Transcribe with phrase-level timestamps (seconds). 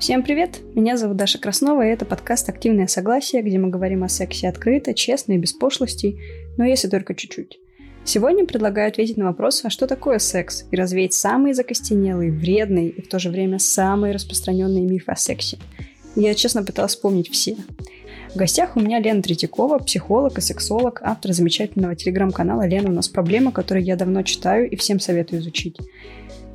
[0.00, 0.60] Всем привет!
[0.74, 4.94] Меня зовут Даша Краснова, и это подкаст «Активное согласие», где мы говорим о сексе открыто,
[4.94, 6.18] честно и без пошлостей,
[6.56, 7.58] но если только чуть-чуть.
[8.06, 13.02] Сегодня предлагаю ответить на вопрос, а что такое секс, и развеять самые закостенелые, вредные и
[13.02, 15.58] в то же время самые распространенные мифы о сексе.
[16.16, 17.58] Я честно пыталась вспомнить все.
[18.32, 23.08] В гостях у меня Лена Третьякова, психолог и сексолог, автор замечательного телеграм-канала «Лена, у нас
[23.08, 25.76] проблема», который я давно читаю и всем советую изучить.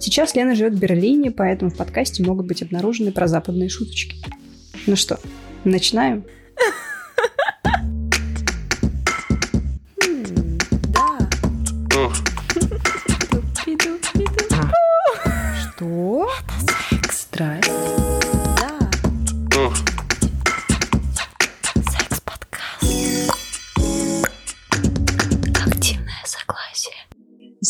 [0.06, 4.16] Сейчас Лена живет в Берлине, поэтому в подкасте могут быть обнаружены про западные шуточки.
[4.86, 5.20] Ну что,
[5.64, 6.26] начинаем?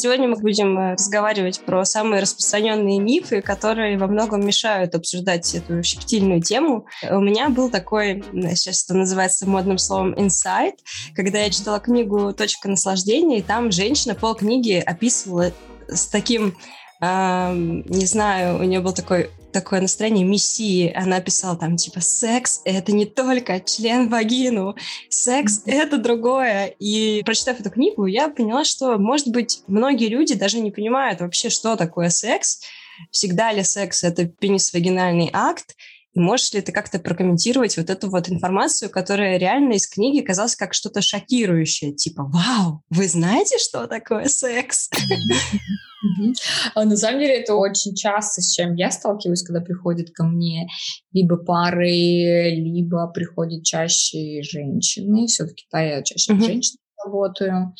[0.05, 5.81] Сегодня мы будем э, разговаривать про самые распространенные мифы, которые во многом мешают обсуждать эту
[5.81, 6.85] щепетильную тему.
[7.09, 8.23] У меня был такой,
[8.53, 10.75] сейчас это называется модным словом, инсайт,
[11.15, 15.51] когда я читала книгу «Точка наслаждения», и там женщина пол книги описывала
[15.87, 16.55] с таким
[17.01, 20.91] не знаю, у нее был такой такое настроение мессии.
[20.93, 24.75] Она писала там, типа, секс— это не только член вагину,
[25.09, 26.75] секс— это другое.
[26.77, 31.49] И прочитав эту книгу, я поняла, что, может быть, многие люди даже не понимают вообще,
[31.49, 32.59] что такое секс,
[33.11, 35.77] всегда ли секс— это пенис-вагинальный акт,
[36.15, 40.73] можешь ли ты как-то прокомментировать вот эту вот информацию, которая реально из книги казалась как
[40.73, 44.89] что-то шокирующее, типа «Вау, вы знаете, что такое секс?»
[46.75, 50.67] а На самом деле это очень часто, с чем я сталкиваюсь, когда приходят ко мне
[51.11, 55.27] либо пары, либо приходят чаще женщины.
[55.27, 56.61] Все-таки да, я чаще uh-huh.
[57.05, 57.73] Работаю,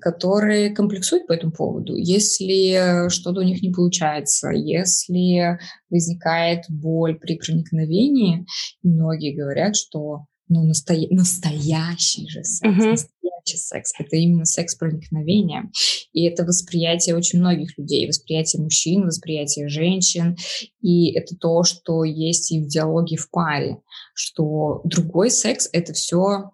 [0.00, 1.94] которые комплексуют по этому поводу.
[1.94, 5.58] Если что-то у них не получается, если
[5.90, 8.46] возникает боль при проникновении,
[8.82, 12.90] многие говорят, что ну, настоя- настоящий же секс, uh-huh.
[12.90, 15.70] настоящий секс, это именно секс проникновения.
[16.12, 20.36] И это восприятие очень многих людей, восприятие мужчин, восприятие женщин.
[20.80, 23.78] И это то, что есть и в диалоге в паре,
[24.14, 26.52] что другой секс— это все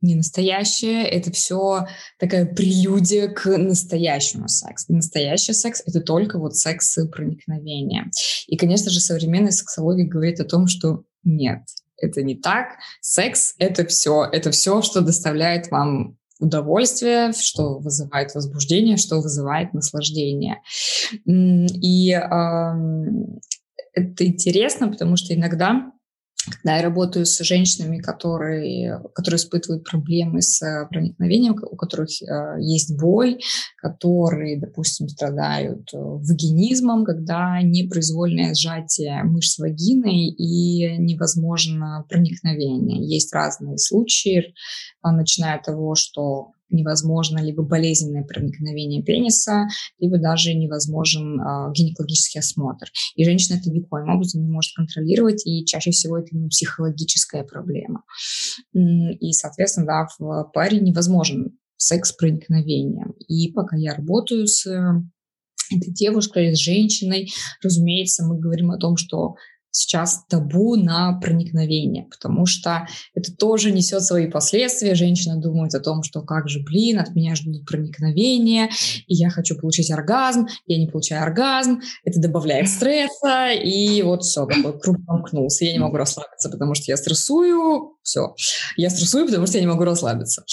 [0.00, 1.86] не настоящее, это все
[2.18, 4.92] такая прелюдия к настоящему сексу.
[4.92, 8.10] И настоящий секс— это только вот секс проникновения.
[8.46, 11.62] И, конечно же, современная сексология говорит о том, что нет,
[11.96, 12.76] это не так.
[13.00, 20.60] Секс— это все, это все, что доставляет вам удовольствие, что вызывает возбуждение, что вызывает наслаждение.
[21.24, 22.72] И э,
[23.94, 25.92] это интересно, потому что иногда
[26.50, 32.56] когда я работаю с женщинами, которые, которые испытывают проблемы с э, проникновением, у которых э,
[32.60, 33.38] есть боль,
[33.76, 43.06] которые, допустим, страдают э, вагинизмом, когда непроизвольное сжатие мышц вагины и невозможно проникновение.
[43.06, 44.54] Есть разные случаи,
[45.02, 49.66] начиная от того, что невозможно либо болезненное проникновение пениса,
[49.98, 52.86] либо даже невозможен э, гинекологический осмотр.
[53.14, 58.02] И женщина это никоим образом не может контролировать, и чаще всего это именно психологическая проблема.
[58.72, 63.14] И, соответственно, да, в паре невозможен секс проникновением.
[63.28, 67.28] И пока я работаю с этой девушкой, с женщиной,
[67.62, 69.34] разумеется, мы говорим о том, что
[69.76, 74.94] сейчас табу на проникновение, потому что это тоже несет свои последствия.
[74.94, 78.70] Женщина думает о том, что как же, блин, от меня ждут проникновения,
[79.06, 84.46] и я хочу получить оргазм, я не получаю оргазм, это добавляет стресса, и вот все,
[84.46, 85.66] такой круг замкнулся.
[85.66, 88.34] Я не могу расслабиться, потому что я стрессую, все.
[88.76, 90.44] Я стрессую, потому что я не могу расслабиться.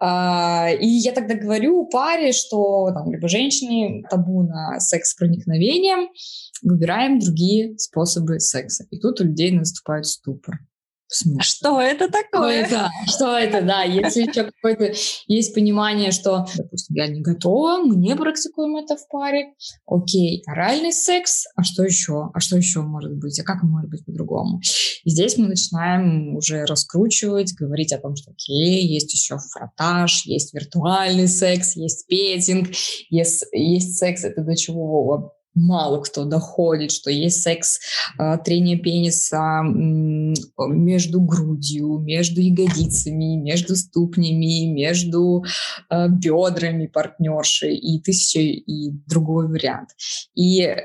[0.00, 6.08] А, и я тогда говорю паре, что там либо женщине табу на секс с проникновением,
[6.62, 8.86] выбираем другие способы секса.
[8.90, 10.60] И тут у людей наступает ступор.
[11.40, 12.66] Что это такое?
[12.66, 12.90] Что это?
[13.06, 13.82] Что это, да.
[13.82, 14.92] Если еще какое-то
[15.26, 19.52] есть понимание, что, допустим, я не готова, мы не практикуем это в паре,
[19.86, 22.30] окей, оральный секс, а что еще?
[22.32, 23.38] А что еще может быть?
[23.38, 24.60] А как может быть по-другому?
[25.04, 30.52] И здесь мы начинаем уже раскручивать, говорить о том, что окей, есть еще фротаж, есть
[30.54, 32.70] виртуальный секс, есть петинг,
[33.10, 37.80] есть, есть секс, это до чего мало кто доходит, что есть секс,
[38.18, 45.44] э, трение пениса между грудью, между ягодицами, между ступнями, между
[45.90, 49.90] э, бедрами партнерши и тысяча и другой вариант.
[50.34, 50.76] И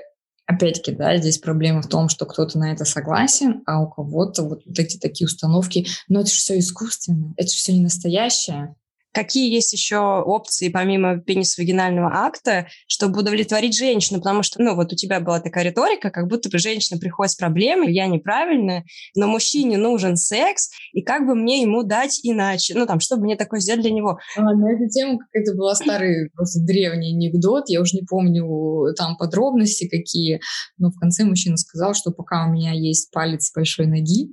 [0.45, 4.62] опять-таки, да, здесь проблема в том, что кто-то на это согласен, а у кого-то вот
[4.77, 8.75] эти такие установки, но это же все искусственно, это же все не настоящее.
[9.19, 14.95] Какие есть еще опции помимо пенис-вагинального акта, чтобы удовлетворить женщину, потому что, ну, вот у
[14.95, 18.86] тебя была такая риторика, как будто бы женщина приходит с проблемой, я неправильная,
[19.16, 23.36] но мужчине нужен секс, и как бы мне ему дать иначе, ну, там, чтобы мне
[23.36, 24.19] такое сделать для него.
[24.38, 29.18] А, на эту тему какой-то был старый, просто древний анекдот, я уже не помню там
[29.18, 30.39] подробности какие,
[30.77, 34.30] но в конце мужчина сказал, что пока у меня есть палец большой ноги,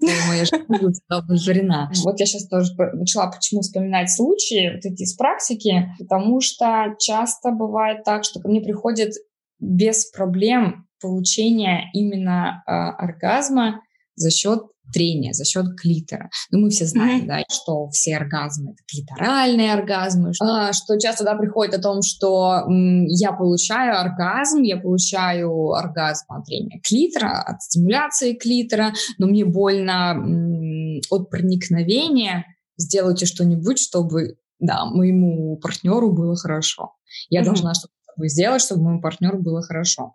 [0.00, 0.64] моя жизнь
[1.08, 1.90] удовлетворена.
[2.04, 7.50] Вот я сейчас тоже начала почему вспоминать случаи вот эти из практики, потому что часто
[7.50, 9.12] бывает так, что ко мне приходят
[9.60, 13.80] без проблем получения именно э, оргазма
[14.18, 14.60] за счет
[14.92, 16.30] трения за счет клитора.
[16.50, 17.26] Ну, мы все знаем, mm-hmm.
[17.26, 22.64] да, что все оргазмы— это клиторальные оргазмы, а, что часто, да, приходит о том, что
[22.66, 29.44] м, я получаю оргазм, я получаю оргазм от трения клитора, от стимуляции клитора, но мне
[29.44, 36.92] больно м, от проникновения, сделайте что-нибудь, чтобы, да, моему партнеру было хорошо.
[37.28, 37.44] Я mm-hmm.
[37.44, 37.88] должна что
[38.18, 40.14] бы сделать, чтобы моему партнеру было хорошо.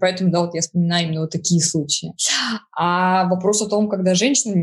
[0.00, 2.12] Поэтому, да, вот я вспоминаю именно вот такие случаи.
[2.76, 4.54] А вопрос о том, когда женщина,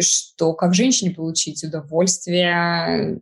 [0.00, 3.20] что как женщине получить удовольствие,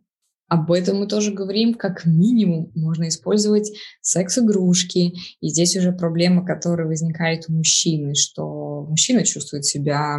[0.49, 5.15] об этом мы тоже говорим, как минимум можно использовать секс-игрушки.
[5.41, 10.19] И здесь уже проблема, которая возникает у мужчины, что мужчина чувствует себя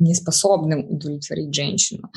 [0.00, 2.10] неспособным удовлетворить женщину.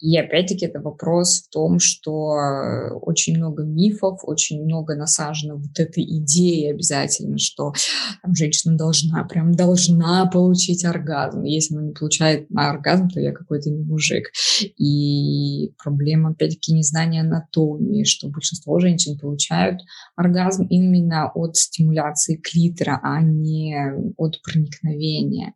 [0.00, 5.78] И опять-таки это вопрос в том, что э, очень много мифов, очень много насажено вот
[5.78, 7.74] этой идеи обязательно, что
[8.22, 11.42] там, женщина должна, прям должна получить оргазм.
[11.42, 14.30] Если она не получает оргазм, то я какой-то не мужик.
[14.78, 19.82] И проблема, опять-таки, незнания анатомии, что большинство женщин получают
[20.16, 23.76] оргазм именно от стимуляции клитора, а не
[24.16, 25.52] от проникновения.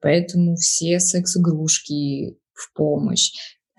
[0.00, 3.32] Поэтому все секс-игрушки в помощь.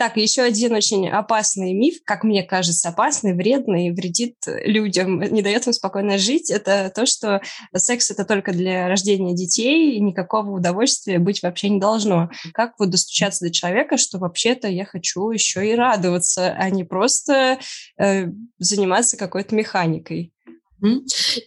[0.03, 5.67] Так, еще один очень опасный миф, как мне кажется, опасный, вредный, вредит людям, не дает
[5.67, 7.41] им спокойно жить, это то, что
[7.75, 12.31] секс это только для рождения детей, и никакого удовольствия быть вообще не должно.
[12.53, 17.59] Как вот достучаться до человека, что вообще-то я хочу еще и радоваться, а не просто
[17.97, 18.25] э,
[18.57, 20.33] заниматься какой-то механикой?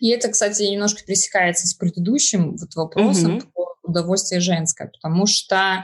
[0.00, 5.82] И это, кстати, немножко пересекается с предыдущим вот вопросом, mm-hmm удовольствие женское, потому что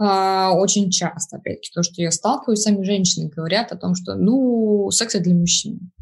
[0.00, 4.90] э, очень часто, опять-таки, то, что я сталкиваюсь, сами женщины говорят о том, что, ну,
[4.90, 5.92] секс для мужчин,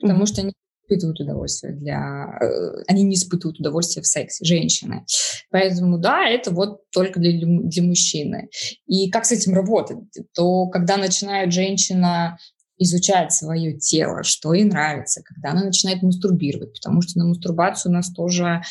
[0.00, 0.26] потому mm-hmm.
[0.26, 0.52] что они
[0.92, 2.38] испытывают удовольствие для...
[2.40, 5.04] Э, они не испытывают удовольствие в сексе, женщины.
[5.50, 8.48] Поэтому, да, это вот только для, для мужчины.
[8.86, 9.98] И как с этим работать?
[10.34, 12.36] То, когда начинает женщина
[12.78, 17.94] изучать свое тело, что ей нравится, когда она начинает мастурбировать, потому что на мастурбацию у
[17.94, 18.62] нас тоже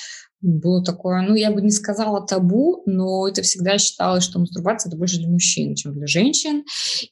[0.42, 4.98] было такое, ну, я бы не сказала табу, но это всегда считалось, что мастурбация это
[4.98, 6.64] больше для мужчин, чем для женщин.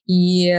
[0.07, 0.51] И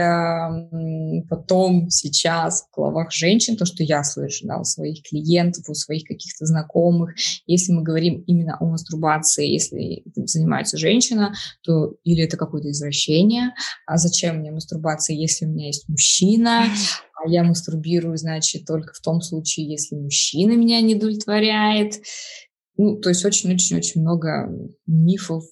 [1.29, 6.05] потом сейчас в головах женщин, то, что я слышу, да, у своих клиентов, у своих
[6.05, 7.15] каких-то знакомых,
[7.45, 11.33] если мы говорим именно о мастурбации, если этим занимается женщина,
[11.63, 13.53] то или это какое-то извращение,
[13.85, 16.65] а зачем мне мастурбация, если у меня есть мужчина,
[17.23, 21.95] а я мастурбирую, значит, только в том случае, если мужчина меня не удовлетворяет.
[22.77, 24.49] Ну, то есть очень-очень-очень много
[24.87, 25.43] мифов,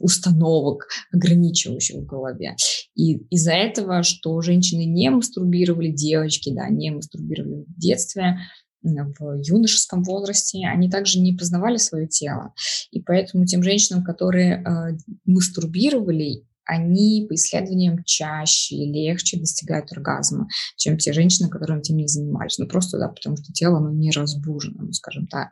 [0.00, 2.56] установок, ограничивающих в голове.
[2.94, 8.38] И из-за этого, что женщины не мастурбировали, девочки, да, не мастурбировали в детстве,
[8.82, 12.52] в юношеском возрасте, они также не познавали свое тело.
[12.90, 20.48] И поэтому тем женщинам, которые э, мастурбировали, они по исследованиям чаще и легче достигают оргазма,
[20.76, 22.58] чем те женщины, которые этим не занимались.
[22.58, 25.50] Ну, просто, да, потому что тело, оно не разбужено, ну, скажем так.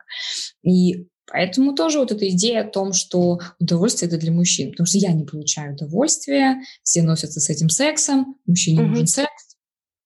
[0.63, 4.99] И Поэтому тоже вот эта идея о том, что удовольствие это для мужчин, потому что
[4.99, 8.87] я не получаю удовольствия, все носятся с этим сексом, мужчине mm-hmm.
[8.87, 9.57] нужен секс.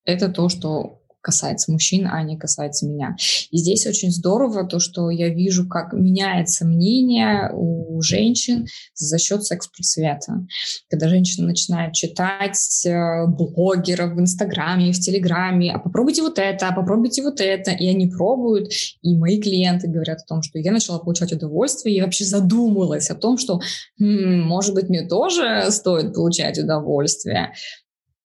[0.05, 3.15] Это то, что касается мужчин, а не касается меня.
[3.51, 9.43] И здесь очень здорово то, что я вижу, как меняется мнение у женщин за счет
[9.43, 10.45] секс-просвета.
[10.89, 16.73] Когда женщина начинает читать э, блогеров в Инстаграме, в Телеграме, а попробуйте вот это, а
[16.73, 18.71] попробуйте вот это, и они пробуют,
[19.01, 23.15] и мои клиенты говорят о том, что я начала получать удовольствие, и вообще задумалась о
[23.15, 23.59] том, что,
[23.99, 27.53] хм, может быть, мне тоже стоит получать удовольствие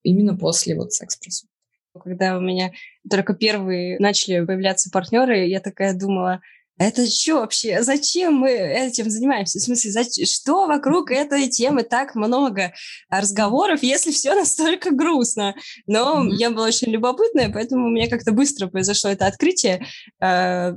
[0.02, 1.53] именно после вот секс-просвета.
[2.02, 2.72] Когда у меня
[3.08, 6.40] только первые начали появляться партнеры, я такая думала,
[6.76, 7.82] это что вообще?
[7.84, 9.60] Зачем мы этим занимаемся?
[9.60, 10.26] В смысле, зачем?
[10.26, 12.72] что вокруг этой темы так много
[13.08, 15.54] разговоров, если все настолько грустно?
[15.86, 16.32] Но mm-hmm.
[16.32, 19.86] я была очень любопытная, поэтому у меня как-то быстро произошло это открытие,
[20.20, 20.74] э,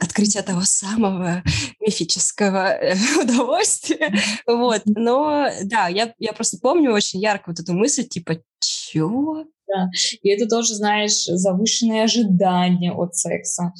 [0.00, 1.42] открытие того самого
[1.80, 4.12] мифического э, удовольствия.
[4.46, 4.82] Вот.
[4.84, 9.46] Но да, я, я просто помню очень ярко вот эту мысль, типа, чего?
[9.68, 9.88] Да.
[10.22, 13.72] И это тоже, знаешь, завышенные ожидания от секса.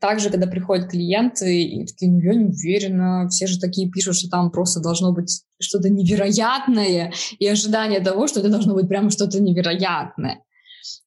[0.00, 4.30] Также, когда приходят клиенты и такие, ну, я не уверена, все же такие пишут, что
[4.30, 9.42] там просто должно быть что-то невероятное, и ожидание того, что это должно быть прямо что-то
[9.42, 10.42] невероятное.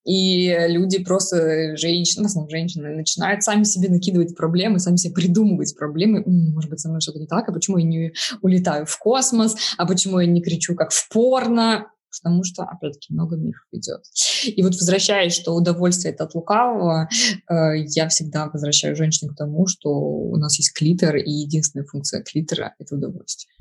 [0.05, 5.75] И люди просто, женщины, в основном женщины, начинают сами себе накидывать проблемы, сами себе придумывать
[5.75, 6.23] проблемы.
[6.27, 9.87] Может быть, со мной что-то не так, а почему я не улетаю в космос, а
[9.87, 11.87] почему я не кричу, как в порно,
[12.21, 14.01] потому что, опять-таки, много мифов идет.
[14.45, 17.09] И вот возвращаясь, что удовольствие это от лукавого,
[17.49, 22.21] э, я всегда возвращаю женщин к тому, что у нас есть клитор, и единственная функция
[22.21, 23.53] клитора— это удовольствие.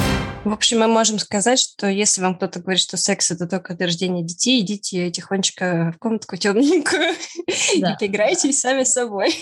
[0.45, 3.87] В общем, мы можем сказать, что если вам кто-то говорит, что секс это только для
[3.87, 7.15] рождения детей, идите тихонечко в комнатку темненькую
[7.81, 7.93] да.
[7.93, 9.35] и поиграйтесь сами с собой.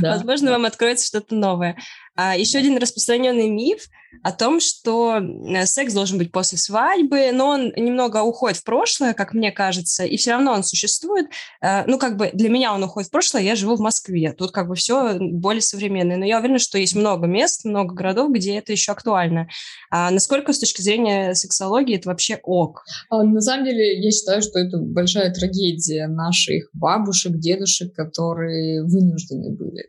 [0.00, 0.12] Да.
[0.12, 1.76] Возможно, вам откроется что-то новое.
[2.16, 3.88] А еще один распространенный миф
[4.22, 9.14] о том, что э, секс должен быть после свадьбы, но он немного уходит в прошлое,
[9.14, 11.26] как мне кажется, и все равно он существует.
[11.60, 14.32] Э, ну, как бы для меня он уходит в прошлое, я живу в Москве.
[14.32, 16.16] Тут как бы все более современное.
[16.16, 19.48] Но я уверена, что есть много мест, много городов, где это еще актуально.
[19.90, 22.84] А насколько с точки зрения сексологии это вообще ок?
[23.10, 29.50] А, на самом деле, я считаю, что это большая трагедия наших бабушек, дедушек, которые вынуждены
[29.50, 29.84] были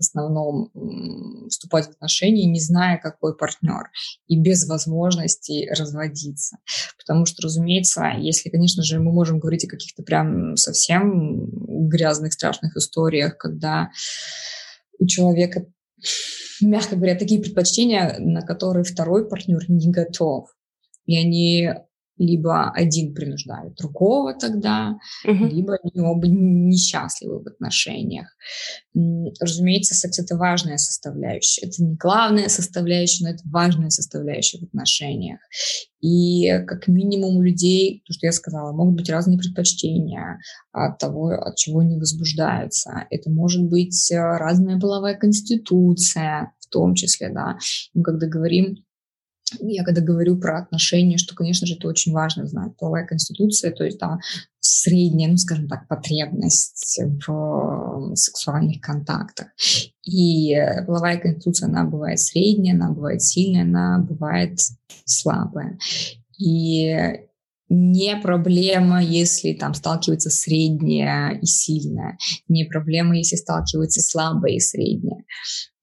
[0.00, 0.70] основном
[1.48, 3.90] вступать в отношения, не зная, какой партнер,
[4.26, 6.58] и без возможности разводиться.
[6.98, 12.76] Потому что, разумеется, если, конечно же, мы можем говорить о каких-то прям совсем грязных, страшных
[12.76, 13.90] историях, когда
[14.98, 15.66] у человека,
[16.60, 20.48] мягко говоря, такие предпочтения, на которые второй партнер не готов.
[21.06, 21.70] И они
[22.20, 25.46] либо один принуждает другого тогда, угу.
[25.46, 28.26] либо они оба несчастливы в отношениях.
[29.40, 31.66] Разумеется, секс— это важная составляющая.
[31.66, 35.40] Это не главная составляющая, но это важная составляющая в отношениях.
[36.02, 40.40] И как минимум у людей, то, что я сказала, могут быть разные предпочтения
[40.72, 43.06] от того, от чего они возбуждаются.
[43.08, 47.58] Это может быть э, разная половая конституция в том числе, да.
[47.94, 48.76] Мы когда говорим
[49.60, 52.76] я когда говорю про отношения, что, конечно же, это очень важно знать.
[52.78, 54.18] Половая конституция, то есть да,
[54.60, 59.48] средняя, ну, скажем так, потребность в сексуальных контактах.
[60.04, 64.58] И половая конституция, она бывает средняя, она бывает сильная, она бывает
[65.04, 65.78] слабая.
[66.38, 66.94] И
[67.68, 72.18] не проблема, если там сталкивается средняя и сильная.
[72.48, 75.24] Не проблема, если сталкивается слабая и средняя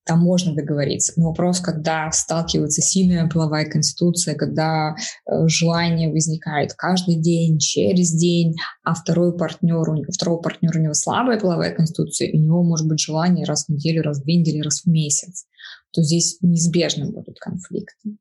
[0.07, 1.13] там можно договориться.
[1.17, 8.55] Но вопрос, когда сталкивается сильная половая конституция, когда э, желание возникает каждый день, через день,
[8.83, 12.87] а второй партнер, у второго партнера у него слабая половая конституция, и у него может
[12.87, 15.45] быть желание раз в неделю, раз в две недели, раз в месяц,
[15.91, 18.17] то здесь неизбежно будут конфликты.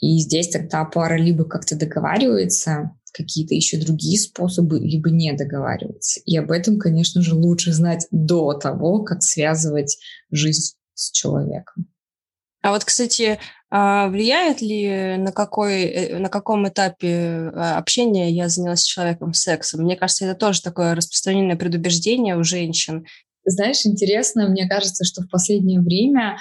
[0.00, 6.20] И здесь тогда пара либо как-то договаривается, какие-то еще другие способы, либо не договариваться.
[6.24, 9.98] И об этом, конечно же, лучше знать до того, как связывать
[10.30, 10.74] жизнь
[11.06, 11.86] с человеком.
[12.62, 13.40] А вот, кстати,
[13.70, 19.34] а влияет ли на, какой, э, на каком этапе а, общения я занялась с человеком
[19.34, 19.82] сексом?
[19.82, 23.04] Мне кажется, это тоже такое распространенное предубеждение у женщин.
[23.44, 26.36] Знаешь, интересно, мне кажется, что в последнее время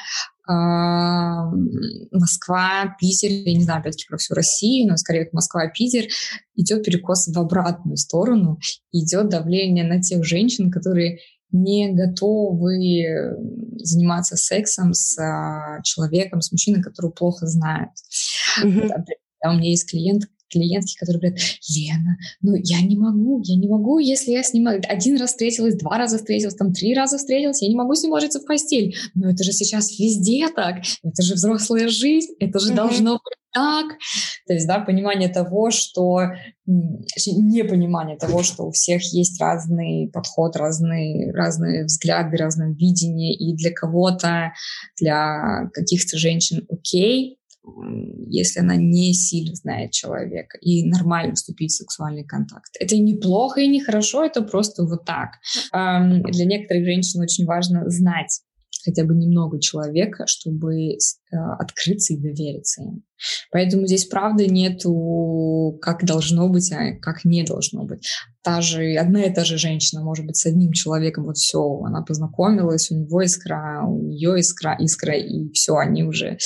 [2.11, 6.07] Москва, Питер, я не знаю, опять-таки про всю Россию, но скорее Москва, Питер,
[6.55, 8.59] идет перекос в обратную сторону,
[8.91, 11.19] идет давление на тех женщин, которые
[11.51, 12.77] не готовы
[13.77, 17.91] заниматься сексом с а, человеком, с мужчиной, которого плохо знают.
[18.63, 18.89] Mm-hmm.
[19.45, 21.39] у меня есть клиент, клиентки, которые говорят,
[21.69, 25.75] Лена, ну я не могу, я не могу, если я с ним один раз встретилась,
[25.75, 28.95] два раза встретилась, там три раза встретилась, я не могу с ним ложиться в постель.
[29.13, 32.75] Но это же сейчас везде так, это же взрослая жизнь, это же mm-hmm.
[32.75, 33.97] должно быть так.
[34.47, 36.21] То есть, да, понимание того, что
[36.65, 43.71] непонимание того, что у всех есть разный подход, разные, разные взгляды, разное видение, и для
[43.71, 44.53] кого-то,
[44.99, 47.37] для каких-то женщин окей,
[48.27, 52.71] если она не сильно знает человека, и нормально вступить в сексуальный контакт.
[52.79, 55.31] Это не плохо и не хорошо, это просто вот так.
[55.71, 58.41] Для некоторых женщин очень важно знать
[58.83, 60.97] хотя бы немного человека, чтобы э,
[61.59, 63.03] открыться и довериться им.
[63.51, 68.07] Поэтому здесь, правда, нету как должно быть, а как не должно быть.
[68.41, 72.01] Та же, одна и та же женщина может быть с одним человеком, вот все, она
[72.01, 76.37] познакомилась, у него искра, у нее искра, искра, и все, они уже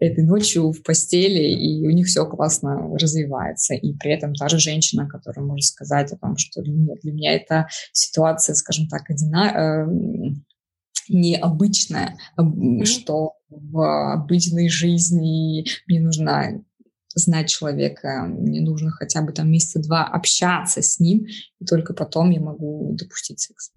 [0.00, 3.74] этой ночью в постели, и у них все классно развивается.
[3.74, 7.34] И при этом та же женщина, которая может сказать о том, что нет, для меня
[7.34, 9.86] эта ситуация, скажем так, одина, э,
[11.08, 12.84] необычная, mm-hmm.
[12.84, 16.64] что в обычной жизни мне нужно
[17.14, 21.26] знать человека, мне нужно хотя бы там месяца два общаться с ним,
[21.58, 23.72] и только потом я могу допустить секс.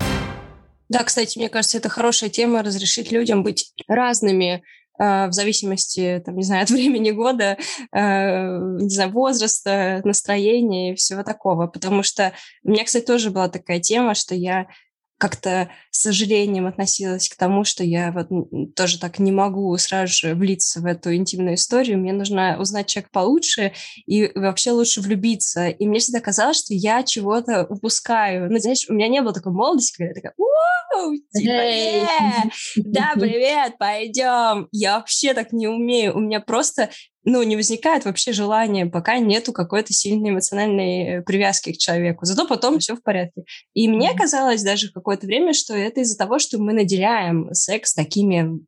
[0.90, 4.64] Да, кстати, мне кажется, это хорошая тема разрешить людям быть разными
[4.98, 7.58] в зависимости, там, не знаю, от времени года,
[7.92, 11.68] э, не знаю, возраста, настроения и всего такого.
[11.68, 12.34] Потому что
[12.64, 14.68] у меня, кстати, тоже была такая тема, что я
[15.24, 18.28] как-то с сожалением относилась к тому, что я вот
[18.76, 21.98] тоже так не могу сразу же влиться в эту интимную историю.
[21.98, 23.72] Мне нужно узнать человека получше
[24.06, 25.70] и вообще лучше влюбиться.
[25.70, 28.52] И мне всегда казалось, что я чего-то упускаю.
[28.52, 31.14] Ну, знаешь, у меня не было такой молодости, когда я такая, Вау!
[31.34, 34.68] Типа, да, привет, пойдем.
[34.74, 36.18] Я вообще так не умею.
[36.18, 36.90] У меня просто
[37.26, 42.26] ну, не возникает вообще желания, пока нету какой-то сильной эмоциональной э, привязки к человеку.
[42.26, 43.44] Зато потом все в порядке.
[43.74, 48.60] И мне казалось даже какое-то время, что это из-за того, что мы наделяем секс такими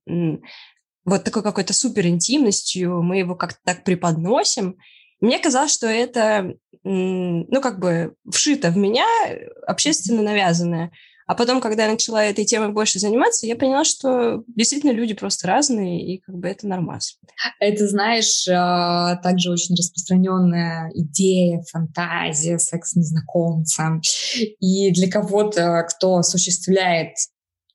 [1.05, 4.77] вот такой какой-то супер интимностью, мы его как-то так преподносим.
[5.21, 10.91] Мне казалось, что это, ну, как бы вшито в меня, э, общественно навязанное.
[11.27, 15.47] А потом, когда я начала этой темой больше заниматься, я поняла, что действительно люди просто
[15.47, 17.01] разные, и как бы это нормально.
[17.59, 24.01] Это, знаешь, а, также очень распространенная идея, фантазия, секс с незнакомцем.
[24.59, 27.15] И для кого-то, кто осуществляет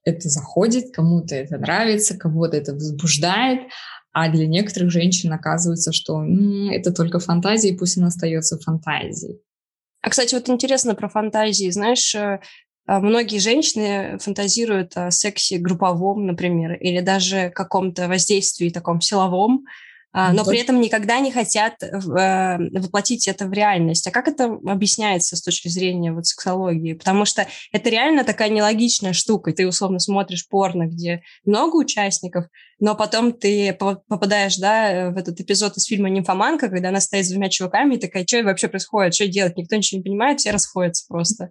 [0.04, 3.69] это заходит, кому-то это нравится, кого-то это возбуждает,
[4.12, 9.40] а для некоторых женщин оказывается, что м-м, это только фантазия, и пусть она остается фантазией.
[10.02, 11.71] А, кстати, вот интересно про фантазии.
[11.71, 12.40] Знаешь, э,
[13.00, 19.70] многие женщины фантазируют о сексе групповом, например, или даже каком-то воздействии таком силовом, а,
[20.12, 24.06] но при этом никогда не хотят э, воплотить это в реальность.
[24.06, 26.94] А как это объясняется с точки зрения вот сексологии?
[26.94, 29.52] Потому что это реально такая нелогичная штука.
[29.52, 32.46] Ты условно смотришь порно, где много участников,
[32.80, 37.30] но потом ты попадаешь да, в этот эпизод из фильма «Нимфоманка», когда она стоит с
[37.30, 39.56] двумя чуваками и такая, что вообще происходит, что делать?
[39.56, 41.50] Никто ничего не понимает, все расходятся просто.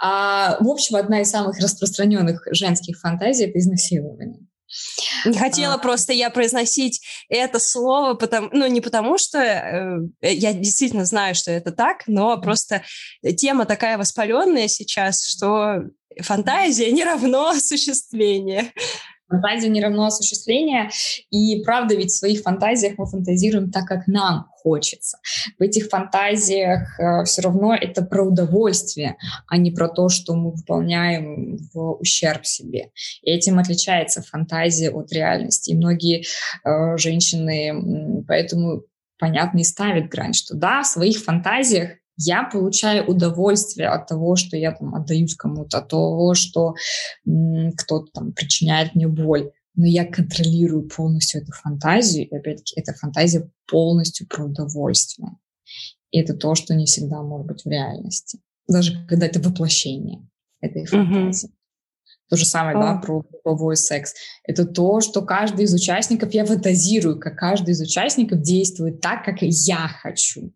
[0.00, 4.47] А, в общем, одна из самых распространенных женских фантазий– это изнасилование.
[5.24, 5.78] Не хотела а...
[5.78, 10.00] просто я произносить это слово, потому, ну, не потому что э,
[10.34, 12.82] я действительно знаю, что это так, но просто
[13.36, 15.82] тема такая воспаленная сейчас, что
[16.20, 18.72] фантазия не равно осуществление.
[19.28, 20.90] Фантазия не равно осуществление.
[21.30, 25.18] И правда, ведь в своих фантазиях мы фантазируем так, как нам хочется.
[25.58, 30.52] В этих фантазиях э, все равно это про удовольствие, а не про то, что мы
[30.52, 32.90] выполняем в ущерб себе.
[33.22, 35.70] И этим отличается фантазия от реальности.
[35.70, 36.24] И многие
[36.64, 38.82] э, женщины поэтому
[39.18, 44.56] понятно и ставят грань, что да, в своих фантазиях я получаю удовольствие от того, что
[44.56, 46.74] я там отдаюсь кому-то, от того, что
[47.24, 49.52] кто-то там причиняет мне боль.
[49.76, 55.30] Но я контролирую полностью эту фантазию, и опять-таки эта фантазия полностью про удовольствие.
[56.10, 58.40] И это то, что не всегда может быть в реальности.
[58.66, 60.28] Даже когда это воплощение
[60.60, 61.48] этой фантазии.
[61.48, 61.52] Mm-hmm.
[62.28, 62.80] То же самое, oh.
[62.80, 64.14] да, про групповой секс.
[64.42, 69.38] Это то, что каждый из участников, я фантазирую, как каждый из участников действует так, как
[69.40, 70.52] я хочу.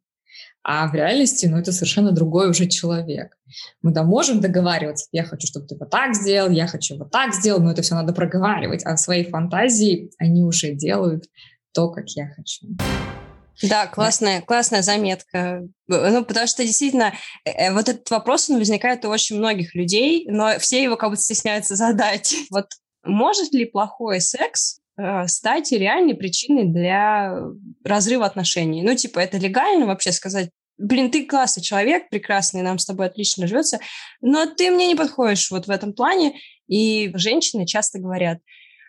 [0.65, 3.37] А в реальности, ну, это совершенно другой уже человек.
[3.83, 7.35] Мы да можем договариваться, я хочу, чтобы ты вот так сделал, я хочу вот так
[7.35, 8.85] сделал, но это все надо проговаривать.
[8.85, 11.25] А в своей фантазии они уже делают
[11.73, 12.67] то, как я хочу.
[13.63, 15.63] Да, классная, классная заметка.
[15.87, 17.13] Ну, потому что действительно
[17.45, 21.17] э, вот этот вопрос, он возникает у очень многих людей, но все его как бы
[21.17, 22.35] стесняются задать.
[22.51, 22.67] Вот
[23.05, 24.82] может ли плохой секс Э,
[25.27, 27.37] стать реальной причиной для
[27.85, 28.83] разрыва отношений.
[28.83, 33.47] Ну, типа, это легально вообще сказать, блин, ты классный человек, прекрасный, нам с тобой отлично
[33.47, 33.79] живется,
[34.21, 36.39] но ты мне не подходишь вот в этом плане.
[36.69, 38.39] И женщины часто говорят,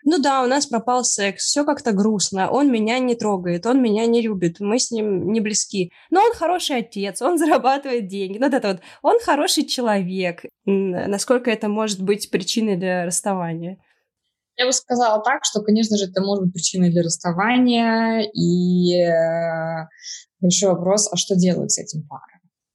[0.04, 4.06] ну да, у нас пропал секс, все как-то грустно, он меня не трогает, он меня
[4.06, 5.92] не любит, мы с ним не близки.
[6.10, 8.38] Но он хороший отец, он зарабатывает деньги.
[8.38, 10.44] Ну, вот это вот, он хороший человек.
[10.66, 13.78] Насколько это может быть причиной для расставания?
[14.56, 19.88] Я бы сказала так, что, конечно же, это может быть причиной для расставания, и э,
[20.40, 22.34] большой вопрос, а что делают с этим парой?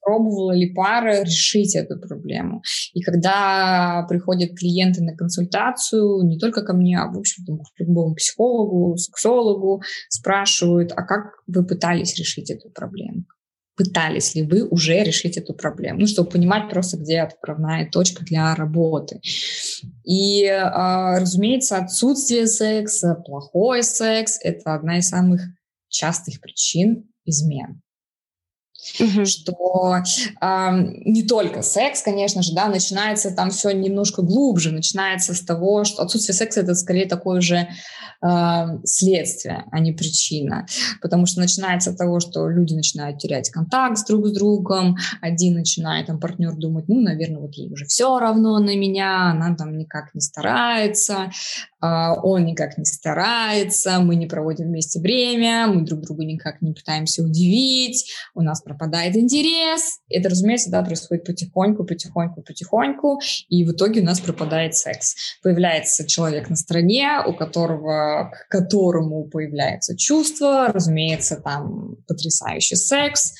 [0.10, 2.64] пробовала ли пара решить эту проблему.
[2.94, 8.16] И когда приходят клиенты на консультацию, не только ко мне, а, в общем, к любому
[8.16, 13.26] психологу, сексологу, спрашивают, а как вы пытались решить эту проблему?
[13.80, 18.54] Пытались ли вы уже решить эту проблему, ну, чтобы понимать просто, где отправная точка для
[18.54, 19.22] работы.
[20.04, 25.42] И, а, разумеется, отсутствие секса, плохой секс– это одна из самых
[25.88, 27.82] частых причин измен.
[29.00, 29.26] Угу.
[29.26, 29.98] Что
[30.42, 30.70] э,
[31.06, 36.04] не только секс, конечно же, да, начинается там все немножко глубже, начинается с того, что
[36.04, 37.68] отсутствие секса это скорее такое же
[38.22, 40.66] э, следствие, а не причина.
[41.02, 46.08] Потому что начинается с того, что люди начинают терять контакт друг с другом, один начинает,
[46.08, 50.14] там, партнер думать, ну, наверное, вот ей уже все равно на меня, она там никак
[50.14, 51.32] не старается,
[51.82, 56.74] а, он никак не старается, мы не проводим вместе время, мы друг друга никак не
[56.74, 60.00] пытаемся удивить, у нас пропадает интерес.
[60.10, 65.16] Это, разумеется, да, происходит потихоньку, потихоньку, потихоньку, и в итоге у нас пропадает секс.
[65.44, 73.34] Появляется человек на стороне, у которого, к которому появляется чувство, разумеется, там потрясающий секс,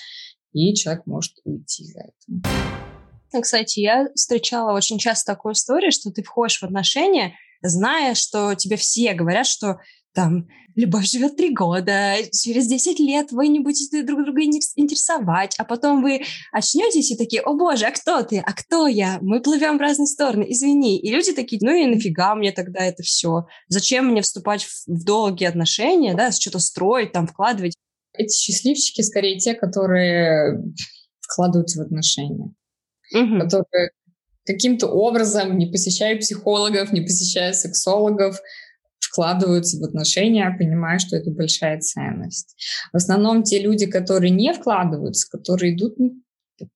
[0.52, 3.42] и человек может уйти за это.
[3.42, 8.76] Кстати, я встречала очень часто такую историю, что ты входишь в отношения, зная, что тебе
[8.76, 9.80] все говорят, что
[10.14, 15.66] там любовь живет три года, через 10 лет вы не будете друг друга интересовать, а
[15.66, 19.20] потом вы очнетесь и такие, о боже, а кто ты, а кто я?
[19.22, 21.00] Мы плывем в разные стороны, извини.
[21.00, 23.46] И люди такие, ну и нафига мне тогда это все?
[23.68, 27.76] Зачем мне вступать в, в долгие отношения, да, что-то строить, там, вкладывать?
[28.14, 30.64] Эти счастливчики скорее те, которые
[31.22, 32.54] вкладываются в отношения,
[33.14, 33.40] угу.
[33.40, 33.92] которые
[34.46, 38.40] каким-то образом, не посещая психологов, не посещая сексологов,
[39.10, 42.56] вкладываются в отношения, понимая, что это большая ценность.
[42.94, 46.22] В основном те люди, которые не вкладываются, которые идут ну,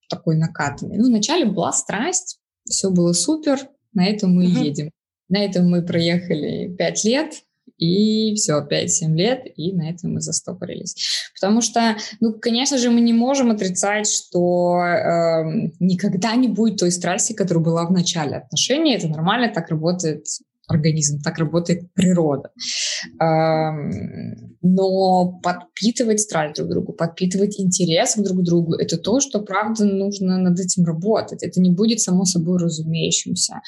[0.09, 0.97] такой накатанный.
[0.97, 3.59] Ну, вначале была страсть, все было супер,
[3.93, 4.63] на этом мы mm-hmm.
[4.63, 4.91] едем.
[5.29, 7.43] На этом мы проехали пять лет,
[7.77, 10.95] и все, 5-7 лет, и на этом мы застопорились.
[11.33, 16.91] Потому что, ну, конечно же, мы не можем отрицать, что э, никогда не будет той
[16.91, 18.95] страсти, которая была в начале отношений.
[18.95, 20.25] Это нормально, так работает
[20.67, 22.51] организм, так работает природа.
[24.61, 30.37] Но подпитывать страсть друг другу, подпитывать интерес друг к другу, это то, что, правда, нужно
[30.37, 31.43] над этим работать.
[31.43, 33.61] Это не будет само собой разумеющимся.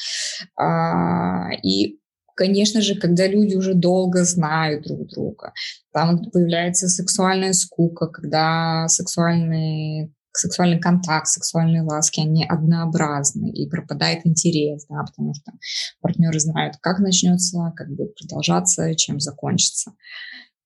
[0.57, 1.99] А, и
[2.37, 5.53] Конечно же, когда люди уже долго знают друг друга,
[5.93, 14.85] там появляется сексуальная скука, когда сексуальные сексуальный контакт, сексуальные ласки, они однообразны, и пропадает интерес,
[14.89, 15.53] да, потому что
[16.01, 19.93] партнеры знают, как начнется, как будет продолжаться, чем закончится.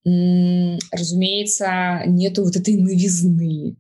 [0.04, 3.78] Разумеется, нету вот этой новизны.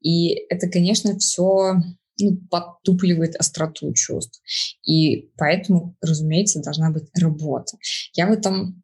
[0.00, 1.76] И это, конечно, все
[2.20, 4.40] ну, подтупливает остроту чувств.
[4.84, 7.76] И поэтому, разумеется, должна быть работа.
[8.14, 8.82] Я в этом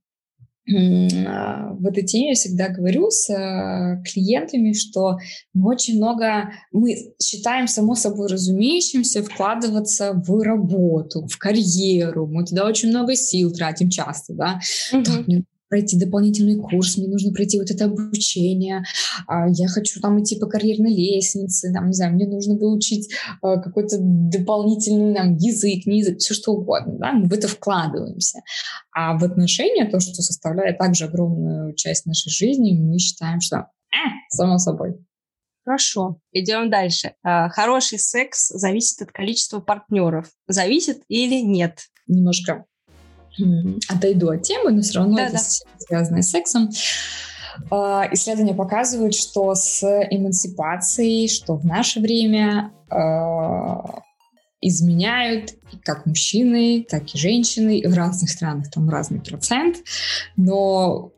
[0.67, 5.19] в этой теме всегда говорю с э, клиентами, что
[5.55, 12.67] мы очень много, мы считаем само собой разумеющимся вкладываться в работу, в карьеру, мы туда
[12.67, 14.61] очень много сил тратим часто, да,
[14.93, 15.05] угу.
[15.05, 18.85] так, мне пройти дополнительный курс, мне нужно пройти вот это обучение,
[19.27, 23.11] а, я хочу там идти по карьерной лестнице, там, не знаю, мне нужно выучить
[23.43, 28.41] а, какой-то дополнительный там, язык, не язык, все что угодно, да, мы в это вкладываемся.
[28.93, 34.09] А в отношения, то, что составляет также огромную часть нашей жизни, мы считаем, что э,
[34.31, 34.97] само собой.
[35.65, 37.15] Хорошо, идем дальше.
[37.25, 40.31] А, хороший секс зависит от количества партнеров.
[40.47, 41.81] Зависит или нет?
[42.07, 42.67] Немножко
[43.89, 45.41] отойду от темы, но все равно да, это да.
[45.79, 46.71] связано с сексом.
[47.71, 54.01] А, исследования показывают, что с эмансипацией, что в наше время а,
[54.61, 57.83] изменяют как мужчины, так и женщины.
[57.87, 59.79] В разных странах там разный процент.
[60.37, 61.13] Но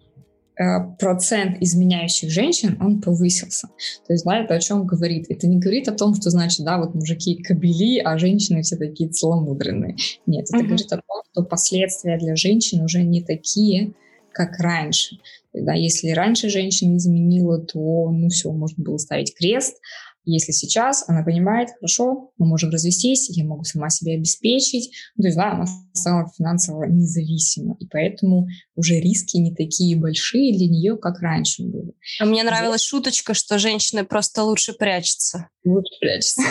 [0.98, 3.68] процент изменяющих женщин, он повысился.
[4.06, 5.26] То есть, да, это о чем говорит?
[5.28, 9.08] Это не говорит о том, что, значит, да, вот мужики кобели, а женщины все такие
[9.10, 9.96] целомудренные.
[10.26, 10.66] Нет, это uh-huh.
[10.66, 13.92] говорит о том, что последствия для женщин уже не такие,
[14.32, 15.18] как раньше.
[15.52, 19.76] Да, если раньше женщина изменила, то, ну все, можно было ставить крест,
[20.24, 25.28] если сейчас она понимает, хорошо, мы можем развестись, я могу сама себя обеспечить, ну, то
[25.28, 30.96] есть, да, она стала финансово независима, и поэтому уже риски не такие большие для нее,
[30.96, 31.94] как раньше были.
[32.20, 32.88] А мне нравилась да.
[32.88, 35.48] шуточка, что женщины просто лучше прячутся.
[35.64, 36.42] Лучше прячутся.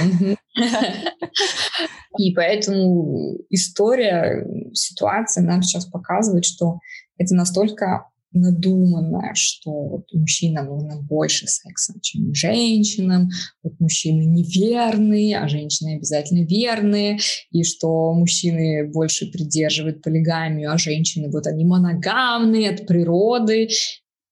[2.18, 6.80] И поэтому история, ситуация нам сейчас показывает, что
[7.18, 13.30] это настолько надуманное, что вот мужчинам нужно больше секса, чем женщинам,
[13.64, 17.20] вот мужчины неверные, а женщины обязательно верные,
[17.52, 23.70] и что мужчины больше придерживают полигамию, а женщины вот они моногамные от природы,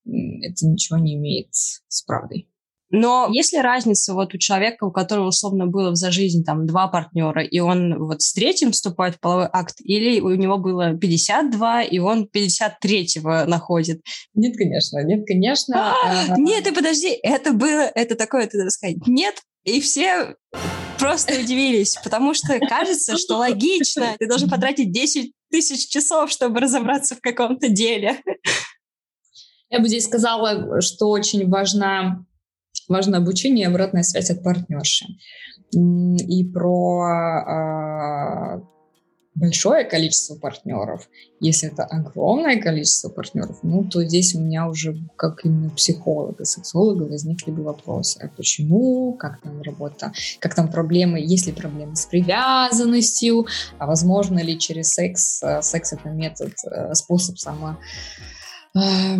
[0.05, 2.47] это ничего не имеет с правдой.
[2.91, 6.87] Но есть ли разница вот у человека, у которого условно было за жизнь там два
[6.87, 11.83] партнера, и он вот с третьим вступает в половой акт, или у него было 52,
[11.83, 14.01] и он 53-го находит?
[14.33, 15.93] Нет, конечно, нет, конечно.
[15.93, 16.39] А, а...
[16.39, 20.35] Нет, ты подожди, это было, это такое, ты сказать, нет, и все
[20.99, 27.15] просто удивились, потому что кажется, что логично, ты должен потратить 10 тысяч часов, чтобы разобраться
[27.15, 28.21] в каком-то деле.
[29.69, 32.23] Я бы здесь сказала, что очень важна
[32.87, 35.05] важно обучение и обратная связь от партнерши.
[35.71, 38.61] И про э,
[39.35, 41.09] большое количество партнеров.
[41.41, 47.03] Если это огромное количество партнеров, ну, то здесь у меня уже, как именно психолога, сексолога,
[47.03, 48.19] возникли бы вопросы.
[48.23, 49.13] А почему?
[49.13, 50.13] Как там работа?
[50.39, 51.19] Как там проблемы?
[51.19, 53.45] Есть ли проблемы с привязанностью?
[53.77, 55.43] А возможно ли через секс?
[55.43, 57.77] Э, секс— это метод, э, способ само...
[58.75, 59.17] Э,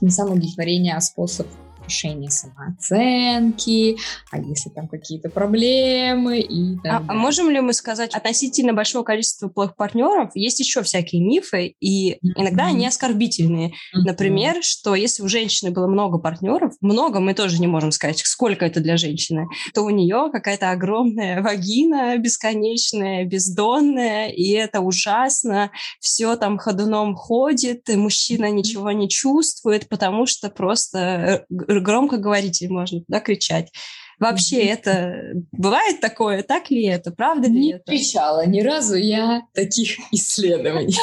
[0.00, 1.46] не самоудовлетворения, а способ
[1.90, 3.96] повышение самооценки,
[4.30, 9.02] а если там какие-то проблемы и так а, а можем ли мы сказать, относительно большого
[9.02, 12.32] количества плохих партнеров есть еще всякие мифы, и mm-hmm.
[12.36, 13.68] иногда они оскорбительные.
[13.68, 14.02] Mm-hmm.
[14.04, 18.64] Например, что если у женщины было много партнеров, много мы тоже не можем сказать, сколько
[18.64, 26.36] это для женщины, то у нее какая-то огромная вагина бесконечная, бездонная, и это ужасно, все
[26.36, 31.46] там ходуном ходит, и мужчина ничего не чувствует, потому что просто
[31.80, 33.72] э, громкоговоритель можно туда кричать.
[34.20, 36.42] Вообще это бывает такое?
[36.42, 37.10] Так ли это?
[37.10, 37.90] Правда ли не это?
[37.90, 40.94] Не кричала ни разу я таких исследований.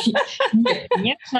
[0.53, 1.39] Нет, конечно.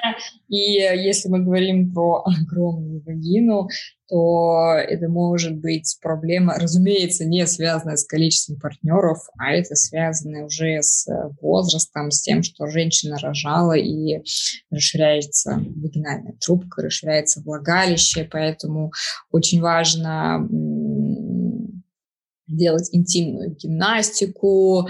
[0.50, 3.70] И э, если мы говорим про огромную вагину,
[4.10, 10.82] то это может быть проблема, разумеется, не связанная с количеством партнеров, а это связано уже
[10.82, 14.24] с э, возрастом, с тем, что женщина рожала и
[14.72, 18.92] расширяется вагинальная трубка, расширяется влагалище, поэтому
[19.32, 20.48] очень важно
[22.48, 24.88] делать интимную гимнастику,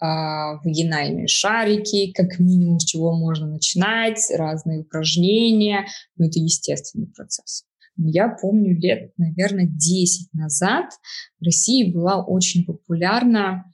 [0.00, 7.64] а, вагинальные шарики, как минимум, с чего можно начинать, разные упражнения, но это естественный процесс.
[7.96, 10.86] Я помню лет, наверное, 10 назад
[11.38, 13.70] в России была очень популярна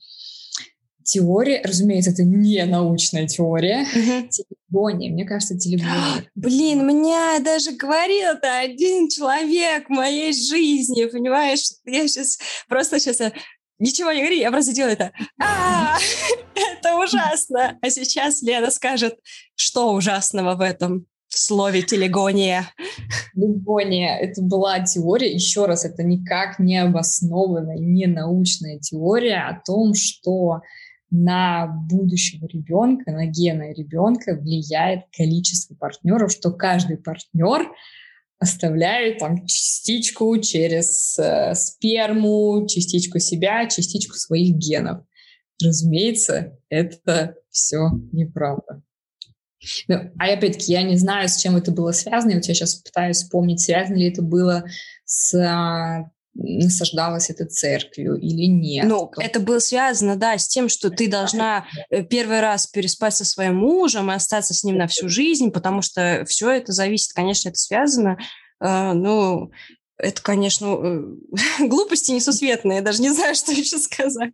[1.07, 4.29] теория, разумеется, это не научная теория, uh-huh.
[4.29, 5.11] телегония.
[5.11, 6.29] Мне кажется, телегония.
[6.35, 11.71] Блин, меня даже говорил это один человек в моей жизни, понимаешь?
[11.85, 12.38] Я сейчас
[12.69, 13.33] просто сейчас э,
[13.79, 15.12] ничего не говори, я просто делаю это.
[15.40, 15.97] А,
[16.55, 17.79] это ужасно.
[17.81, 19.14] А сейчас Лена скажет,
[19.55, 22.69] что ужасного в этом слове телегония.
[23.35, 29.95] Телегония— это была теория, еще раз, это никак не обоснованная, не научная теория о том,
[29.95, 30.62] что
[31.11, 37.71] на будущего ребенка, на гены ребенка влияет количество партнеров, что каждый партнер
[38.38, 45.05] оставляет там частичку через э, сперму, частичку себя, частичку своих генов.
[45.62, 48.83] Разумеется, это все неправда.
[49.88, 52.31] Ну, а опять-таки, я не знаю, с чем это было связано.
[52.31, 54.64] Я вот я сейчас пытаюсь вспомнить, связано ли это было
[55.05, 58.87] с а, насаждалась это церковью или нет.
[58.87, 63.25] Ну, это было связано, да, с тем, что ты должна э, первый раз переспать со
[63.25, 67.49] своим мужем и остаться с ним на всю жизнь, потому что все это зависит, конечно,
[67.49, 68.18] это связано,
[68.61, 69.51] э, ну,
[69.99, 71.01] это, конечно, э,
[71.66, 74.33] глупости несусветные, я даже не знаю, что еще сказать.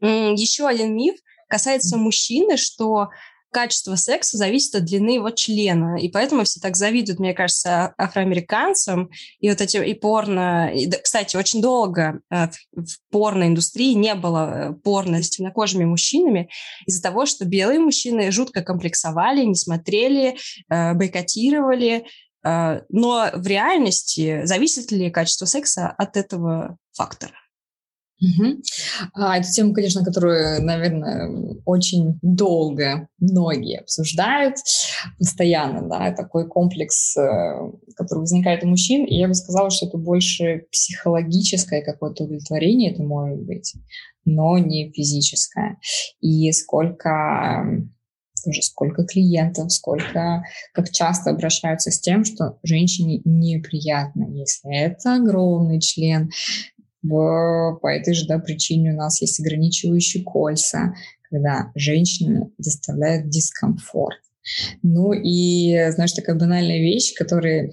[0.00, 1.16] Еще один миф
[1.48, 3.10] касается мужчины, что
[3.50, 5.98] качество секса зависит от длины его члена.
[6.00, 9.10] И поэтому все так завидуют, мне кажется, афроамериканцам.
[9.40, 10.72] И вот эти и порно...
[10.74, 16.48] И, кстати, очень долго э, в порноиндустрии не было э, порно с темнокожими мужчинами
[16.86, 20.36] из-за того, что белые мужчины жутко комплексовали, не смотрели,
[20.68, 22.06] э, бойкотировали.
[22.42, 27.34] Но в реальности зависит ли качество секса от этого фактора?
[28.20, 28.62] Угу.
[29.14, 31.30] А, это тема, конечно, которую, наверное,
[31.64, 34.56] очень долго многие обсуждают
[35.18, 39.96] постоянно, да, такой комплекс, э, который возникает у мужчин, и я бы сказала, что это
[39.96, 43.74] больше психологическое какое-то удовлетворение, это может быть,
[44.26, 45.78] но не физическое.
[46.20, 47.64] И сколько
[48.46, 55.78] уже сколько клиентов, сколько, как часто обращаются с тем, что женщине неприятно, если это огромный
[55.78, 56.30] член,
[57.02, 60.94] по этой же да, причине у нас есть ограничивающие кольца,
[61.30, 64.18] когда женщины доставляют дискомфорт.
[64.82, 67.70] Ну и, знаешь, такая банальная вещь, которая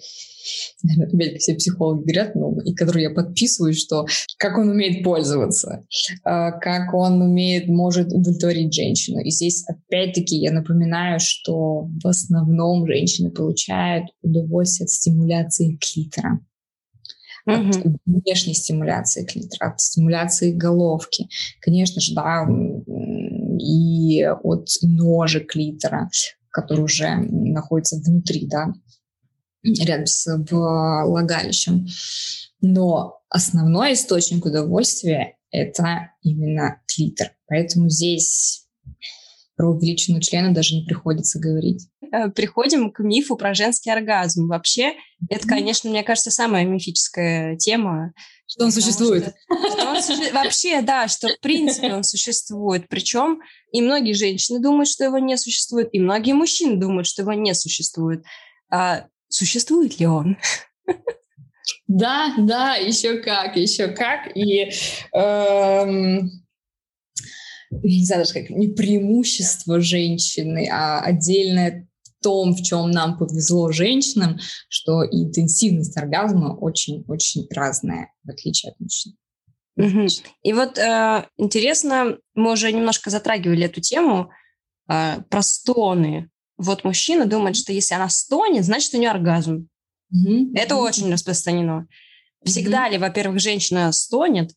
[1.40, 4.06] все психологи говорят, ну, и которую я подписываюсь, что
[4.38, 5.86] как он умеет пользоваться,
[6.24, 9.20] а, как он умеет, может удовлетворить женщину.
[9.20, 16.40] И здесь, опять-таки, я напоминаю, что в основном женщины получают удовольствие от стимуляции клитора.
[17.48, 21.30] От внешней стимуляции клитора, от стимуляции головки.
[21.62, 22.46] Конечно же, да,
[23.60, 26.10] и от ножек клитора,
[26.50, 28.74] который уже находится внутри, да,
[29.64, 31.88] рядом с влагалищем.
[32.62, 37.32] Но основной источник удовольствия– это именно клитор.
[37.48, 38.67] Поэтому здесь
[39.58, 41.90] про увеличенную члена даже не приходится говорить.
[42.14, 44.48] Э, приходим к мифу про женский оргазм.
[44.48, 44.94] Вообще,
[45.30, 48.14] это, конечно, мне кажется, самая мифическая тема.
[48.46, 49.34] Что он существует.
[49.46, 50.32] Что, что он суще...
[50.32, 52.88] Вообще, да, что в принципе он существует.
[52.88, 53.42] Причем
[53.72, 57.54] и многие женщины думают, что его не существует, и многие мужчины думают, что его не
[57.56, 58.24] существует.
[58.72, 60.38] А существует ли он?
[61.88, 64.36] Да, да, еще как, еще как.
[64.36, 64.72] И
[65.14, 66.30] эм,
[67.72, 71.88] я не знаю даже как, не преимущество женщины, а отдельное
[72.22, 79.16] том, в чем нам повезло женщинам, что интенсивность оргазма очень-очень разная, в отличие от мужчин.
[79.78, 80.08] Угу.
[80.44, 84.32] И вот э, интересно, мы уже немножко затрагивали эту тему
[84.90, 86.30] э, про стоны.
[86.58, 89.70] Вот мужчина думает, что если она стонет, значит у нее оргазм.
[90.12, 90.52] Mm-hmm.
[90.56, 90.82] Это mm-hmm.
[90.82, 91.88] очень распространено.
[92.44, 92.92] Всегда mm-hmm.
[92.92, 94.52] ли, во-первых, женщина стонет,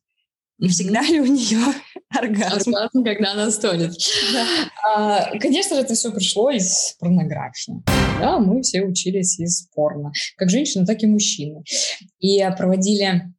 [0.59, 1.61] и всегда ли у нее
[2.17, 2.75] оргазм?
[2.75, 3.93] Оргазм, когда она стонет.
[4.33, 4.47] Да.
[4.87, 7.83] А, конечно же, это все пришло из порнографии.
[8.21, 10.13] Да, мы все учились из порно.
[10.37, 11.63] Как женщины, так и мужчины.
[12.19, 13.33] И проводили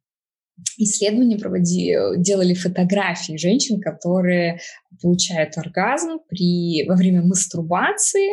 [0.76, 4.60] исследования проводили, делали фотографии женщин, которые
[5.00, 8.30] получают оргазм при, во время мастурбации.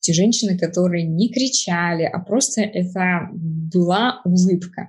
[0.00, 4.86] Те женщины, которые не кричали, а просто это была улыбка.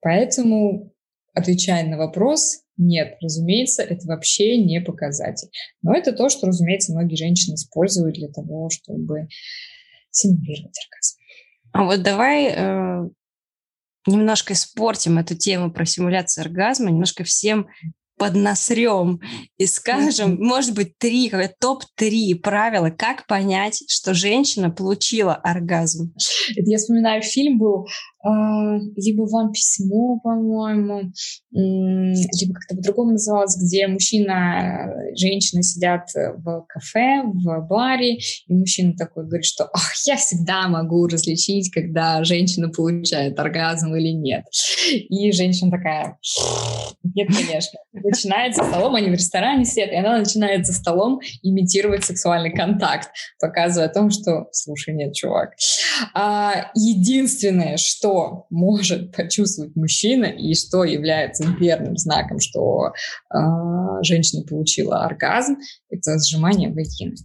[0.00, 0.92] Поэтому,
[1.34, 5.48] отвечая на вопрос, нет, разумеется, это вообще не показатель.
[5.82, 9.28] Но это то, что, разумеется, многие женщины используют для того, чтобы
[10.10, 11.18] симулировать оргазм.
[11.72, 13.08] А вот давай э,
[14.06, 17.68] немножко испортим эту тему про симуляцию оргазма, немножко всем
[18.18, 19.20] поднасрем
[19.56, 20.44] и скажем, mm-hmm.
[20.44, 26.12] может быть, три, топ-3 правила, как понять, что женщина получила оргазм.
[26.56, 27.86] Это я вспоминаю, фильм был
[28.24, 31.12] либо «Вам письмо», по-моему,
[31.52, 38.94] либо как-то по-другому называлось, где мужчина и женщина сидят в кафе, в баре, и мужчина
[38.96, 44.44] такой говорит, что Ах, я всегда могу различить, когда женщина получает оргазм или нет.
[44.90, 46.18] И женщина такая,
[47.14, 47.78] нет, конечно.
[47.92, 53.10] Начинает за столом, они в ресторане сидят, и она начинает за столом имитировать сексуальный контакт,
[53.40, 55.50] показывая о том, что, слушай, нет, чувак.
[56.14, 62.92] А, единственное, что что может почувствовать мужчина и что является верным знаком, что
[63.32, 63.38] э,
[64.02, 65.56] женщина получила оргазм,
[65.90, 67.16] это сжимание вагины.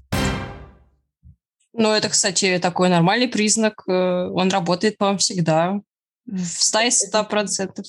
[1.76, 3.84] Ну, это, кстати, такой нормальный признак.
[3.88, 5.80] Э, он работает, по-моему, всегда.
[6.26, 7.84] В 100-100%.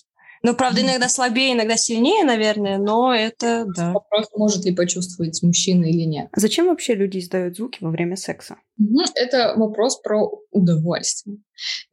[0.44, 3.92] Ну, правда, иногда слабее, иногда сильнее, наверное, но это, да.
[3.92, 6.28] Вопрос, может ли почувствовать мужчина или нет.
[6.32, 8.56] А зачем вообще люди издают звуки во время секса?
[9.14, 11.38] Это вопрос про удовольствие.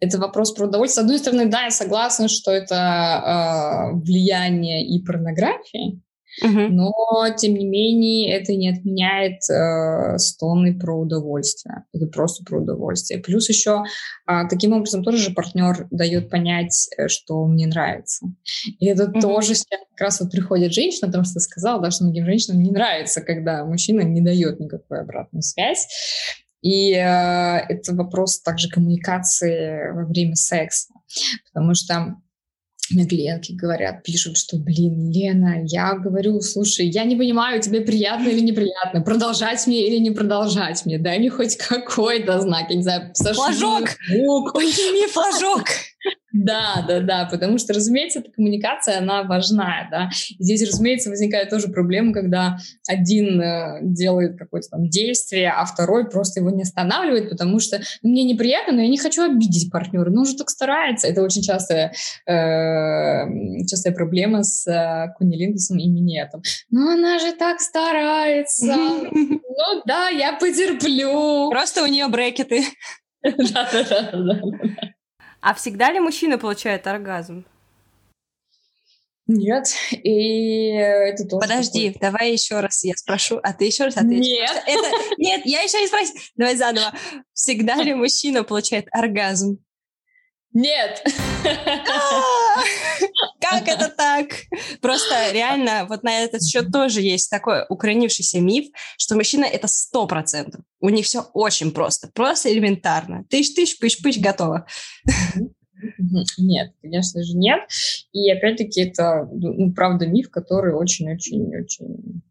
[0.02, 1.02] Это вопрос про удовольствие.
[1.02, 6.02] С одной стороны, да, я согласна, что это э, влияние и порнографии,
[6.42, 6.60] Угу.
[6.70, 6.94] Но,
[7.38, 11.84] тем не менее, это не отменяет э, стоны про удовольствие.
[11.94, 13.20] Это просто про удовольствие.
[13.20, 13.84] Плюс еще
[14.28, 18.26] э, таким образом тоже же партнер дает понять, э, что мне нравится.
[18.80, 19.20] И это угу.
[19.20, 23.22] тоже как раз вот приходит женщина, потому что сказала, да, что многим женщинам не нравится,
[23.22, 25.88] когда мужчина не дает никакую обратную связь.
[26.62, 30.94] И э, это вопрос также коммуникации во время секса,
[31.52, 32.16] потому что
[32.94, 38.30] мне клиентки говорят, пишут, что, блин, Лена, я говорю, слушай, я не понимаю, тебе приятно
[38.30, 42.84] или неприятно, продолжать мне или не продолжать мне, дай мне хоть какой-то знак, я не
[42.84, 43.90] знаю, Флажок!
[44.54, 45.66] Подними флажок!
[46.34, 50.10] Да, да, да, потому что, разумеется, эта коммуникация, она важна, да.
[50.38, 56.10] И здесь, разумеется, возникает тоже проблема, когда один э, делает какое-то там действие, а второй
[56.10, 60.22] просто его не останавливает, потому что мне неприятно, но я не хочу обидеть партнера, но
[60.22, 61.08] он же так старается.
[61.08, 61.94] Это очень частая,
[62.26, 66.42] э, частая проблема с э, кунилингусом и минетом.
[66.70, 68.78] Но она же так старается.
[69.54, 71.52] Ну да, я потерплю.
[71.52, 72.64] Просто у нее брекеты.
[73.24, 74.42] Да-да-да.
[75.42, 77.46] А всегда ли мужчина получает оргазм?
[79.28, 82.00] Нет, и это тоже Подожди, такой...
[82.02, 84.26] давай еще раз я спрошу, а ты еще раз ответишь.
[84.28, 84.64] Нет.
[84.68, 84.88] Это...
[85.18, 86.20] Нет, я еще не спросила.
[86.36, 86.94] Давай заново.
[87.34, 89.64] Всегда ли мужчина получает оргазм?
[90.54, 91.04] Нет.
[93.40, 94.28] Как это так?
[94.82, 98.66] Просто реально вот на этот счет тоже есть такой укоренившийся миф,
[98.98, 100.62] что мужчина это сто процентов.
[100.80, 103.26] У них все очень просто, просто элементарно.
[103.30, 104.68] Тыщ-тыщ, пыщ-пыщ, готово.
[106.38, 107.62] Нет, конечно же нет.
[108.12, 112.22] И опять-таки это, ну, правда, миф, который очень-очень-очень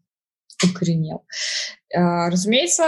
[0.64, 1.24] укоренел.
[1.92, 2.84] А, разумеется,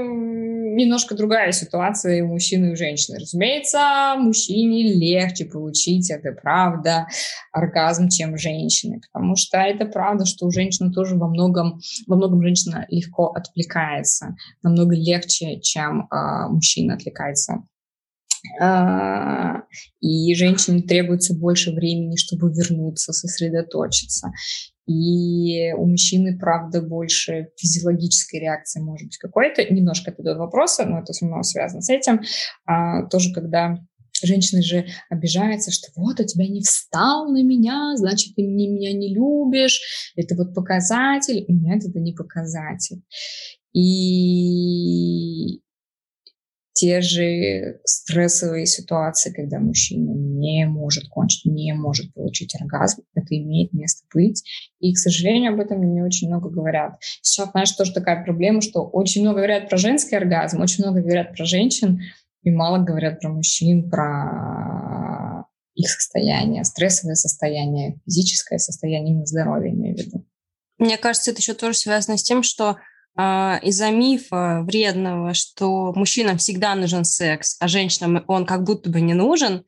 [0.00, 3.18] немножко другая ситуация у мужчины, и у женщины.
[3.18, 7.08] Разумеется, мужчине легче получить, это правда,
[7.52, 12.42] оргазм, чем женщины, потому что это правда, что у женщины тоже во многом, во многом
[12.42, 17.64] женщина легко отвлекается, намного легче, чем э, мужчина отвлекается
[20.00, 24.32] и женщине требуется больше времени, чтобы вернуться, сосредоточиться.
[24.86, 29.64] И у мужчины, правда, больше физиологической реакции может быть какой-то.
[29.64, 32.20] Немножко это до вопроса, но это равно связано с этим.
[32.66, 33.78] А, тоже когда
[34.22, 38.92] Женщины же обижаются, что вот у тебя не встал на меня, значит, ты меня, меня
[38.94, 40.12] не любишь.
[40.16, 41.44] Это вот показатель.
[41.48, 43.02] Нет, это не показатель.
[43.74, 45.60] И
[46.76, 53.72] те же стрессовые ситуации, когда мужчина не может кончить, не может получить оргазм, это имеет
[53.72, 54.44] место быть.
[54.78, 56.98] И, к сожалению, об этом не очень много говорят.
[57.22, 61.34] Сейчас, знаешь, тоже такая проблема, что очень много говорят про женский оргазм, очень много говорят
[61.34, 62.02] про женщин,
[62.42, 69.96] и мало говорят про мужчин, про их состояние, стрессовое состояние, физическое состояние, именно здоровье, имею
[69.96, 70.26] в виду.
[70.76, 72.76] Мне кажется, это еще тоже связано с тем, что
[73.16, 79.14] из-за мифа вредного, что мужчинам всегда нужен секс, а женщинам он как будто бы не
[79.14, 79.64] нужен,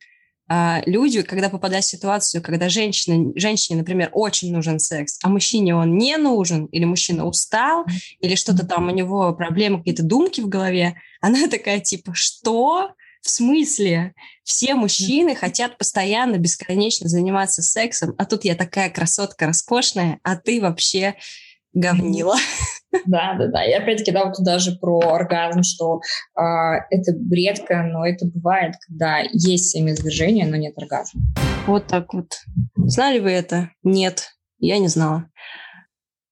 [0.51, 5.75] а, люди, когда попадают в ситуацию, когда женщина, женщине, например, очень нужен секс, а мужчине
[5.75, 7.85] он не нужен, или мужчина устал,
[8.19, 12.93] или что-то там у него проблемы, какие-то думки в голове, она такая типа, что?
[13.21, 14.13] В смысле?
[14.43, 20.61] Все мужчины хотят постоянно, бесконечно заниматься сексом, а тут я такая красотка роскошная, а ты
[20.61, 21.15] вообще
[21.73, 22.35] говнила.
[23.05, 23.63] Да, да, да.
[23.65, 26.01] И опять-таки, да, вот даже про оргазм, что
[26.35, 26.41] э,
[26.89, 31.21] это редко, но это бывает, когда есть семяизвержение, но нет оргазма.
[31.67, 32.33] Вот так вот.
[32.75, 33.69] Знали вы это?
[33.83, 35.29] Нет, я не знала.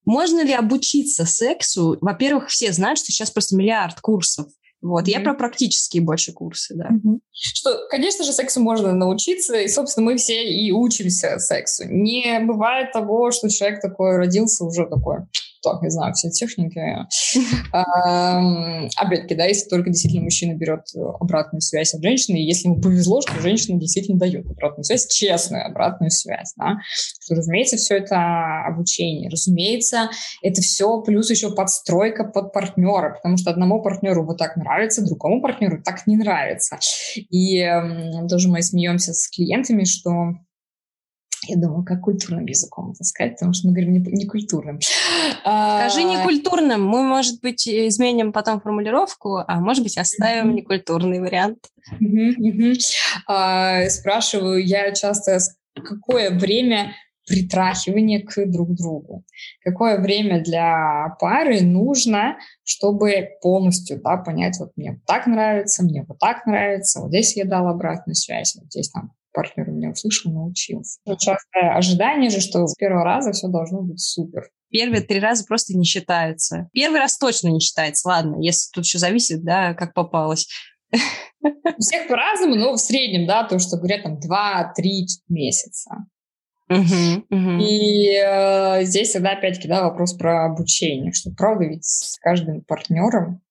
[0.05, 1.97] Можно ли обучиться сексу?
[2.01, 4.47] Во-первых, все знают, что сейчас просто миллиард курсов.
[4.87, 5.11] Вот, mm-hmm.
[5.11, 6.89] я про практические больше курсы, да.
[6.89, 7.19] Mm-hmm.
[7.31, 11.83] Что, конечно же, сексу можно научиться, и, собственно, мы все и учимся сексу.
[11.87, 15.19] Не бывает того, что человек такой родился уже такой,
[15.61, 16.79] так, не знаю, все техники.
[18.97, 20.81] Опять-таки, да, если только действительно мужчина берет
[21.19, 25.65] обратную связь от женщины, и если ему повезло, что женщина действительно дает обратную связь, честную
[25.65, 26.77] обратную связь, да,
[27.21, 30.09] что, разумеется, все это обучение, разумеется,
[30.41, 35.41] это все плюс еще подстройка под партнера, потому что одному партнеру вот так нравится, другому
[35.41, 36.77] партнеру так не нравится.
[37.15, 37.65] И
[38.29, 40.33] тоже мы смеемся с клиентами, что
[41.45, 44.79] я думаю, как культурным языком это сказать, потому что мы говорим не, не культурным.
[45.41, 46.85] Скажи не культурным.
[46.85, 51.59] Мы, может быть, изменим потом формулировку, а может быть, оставим некультурный вариант.
[53.27, 55.39] А, спрашиваю я часто,
[55.75, 56.93] какое время
[57.27, 59.23] притрахивания к друг другу.
[59.63, 66.05] Какое время для пары нужно, чтобы полностью да, понять, вот мне вот так нравится, мне
[66.07, 70.31] вот так нравится, вот здесь я дал обратную связь, вот здесь там партнер меня услышал,
[70.31, 70.99] научился.
[71.05, 74.49] Частое ожидание же, что с первого раза все должно быть супер.
[74.71, 76.69] Первые три раза просто не считаются.
[76.73, 80.47] Первый раз точно не считается, ладно, если тут еще зависит, да, как попалось.
[80.91, 85.91] У всех по-разному, но в среднем, да, то, что говорят там 2-3 месяца.
[86.69, 87.61] Uh-huh, uh-huh.
[87.61, 93.41] И э, здесь всегда опять-таки да, вопрос про обучение, что правда ведь с каждым партнером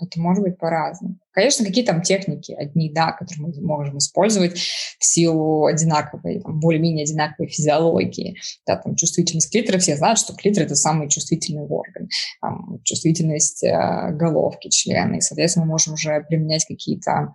[0.00, 1.18] это может быть по-разному.
[1.30, 7.04] Конечно, какие там техники одни, да, которые мы можем использовать в силу одинаковой, там, более-менее
[7.04, 8.36] одинаковой физиологии.
[8.66, 12.08] Да, там, чувствительность клитора, все знают, что клитор– это самый чувствительный орган.
[12.40, 15.16] Там, чувствительность э, головки члена.
[15.16, 17.34] И, соответственно, мы можем уже применять какие-то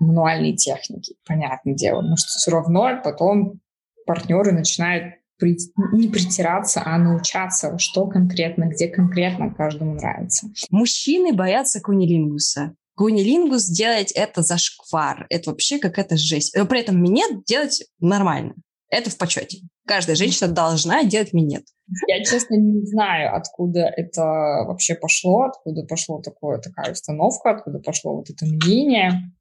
[0.00, 2.02] мануальные техники, понятное дело.
[2.02, 3.60] Но что все равно потом
[4.06, 10.48] партнеры начинают не притираться, а научаться, что конкретно, где конкретно каждому нравится.
[10.70, 12.74] Мужчины боятся кунилингуса.
[12.96, 15.26] Кунилингус делать это зашквар.
[15.28, 16.56] Это вообще какая-то жесть.
[16.56, 18.54] Но при этом минет делать нормально.
[18.88, 19.58] Это в почете.
[19.86, 21.64] Каждая женщина должна делать минет.
[22.06, 24.22] Я, честно, не знаю, откуда это
[24.66, 29.32] вообще пошло, откуда пошло такое, такая установка, откуда пошло вот это мнение.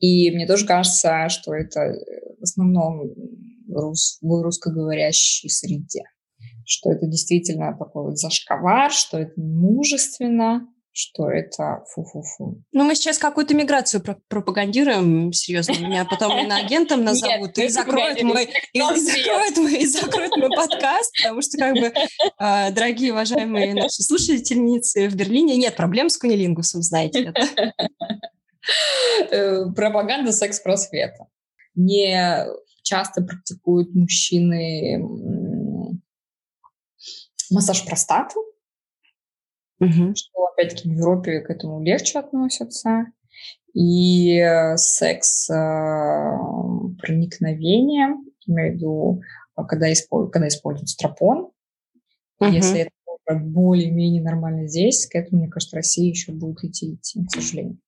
[0.00, 1.94] И мне тоже кажется, что это
[2.38, 3.10] в основном
[3.66, 6.04] в русскоговорящей среде.
[6.66, 12.62] Что это действительно такой вот зашквар, что это мужественно, что это фу-фу-фу.
[12.72, 18.48] Ну, мы сейчас какую-то миграцию про пропагандируем, серьезно, меня потом иноагентом назовут и закроют мой,
[18.72, 21.92] и закроют мой, и закроют мой подкаст, потому что, как бы,
[22.38, 27.72] а, дорогие, уважаемые наши слушательницы в Берлине, нет проблем с кунилингусом, знаете это.
[29.30, 31.26] Э, пропаганда секс-просвета.
[31.74, 32.46] Не
[32.82, 35.02] часто практикуют мужчины
[37.50, 38.38] массаж простаты,
[39.80, 40.14] угу.
[40.14, 43.06] что, опять-таки, в Европе к этому легче относятся.
[43.74, 44.40] И
[44.76, 45.54] секс э,
[47.00, 48.14] проникновение,
[48.46, 49.22] имею в виду,
[49.68, 51.50] когда, используют, когда используют стропон,
[52.38, 52.50] угу.
[52.50, 52.80] если
[53.26, 57.78] это более-менее нормально здесь, к этому, мне кажется, Россия еще будет идти, идти, к сожалению.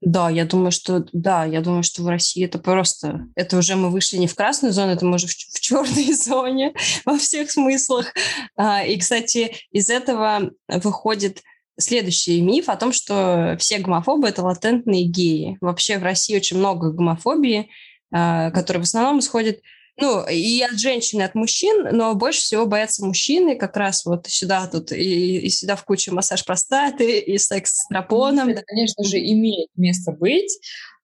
[0.00, 3.90] Да, я думаю, что да, я думаю, что в России это просто, это уже мы
[3.90, 6.72] вышли не в красную зону, это мы уже в, в черной зоне
[7.04, 8.12] во всех смыслах.
[8.56, 11.42] А, и, кстати, из этого выходит
[11.78, 15.58] следующий миф о том, что все гомофобы это латентные геи.
[15.60, 17.68] Вообще в России очень много гомофобии,
[18.12, 19.60] а, которая в основном исходит
[20.00, 24.26] ну, и от женщин, и от мужчин, но больше всего боятся мужчины, как раз вот
[24.26, 28.48] сюда тут, и, и сюда в кучу массаж простаты, и секс с тропоном.
[28.48, 30.58] Это, конечно же, имеет место быть.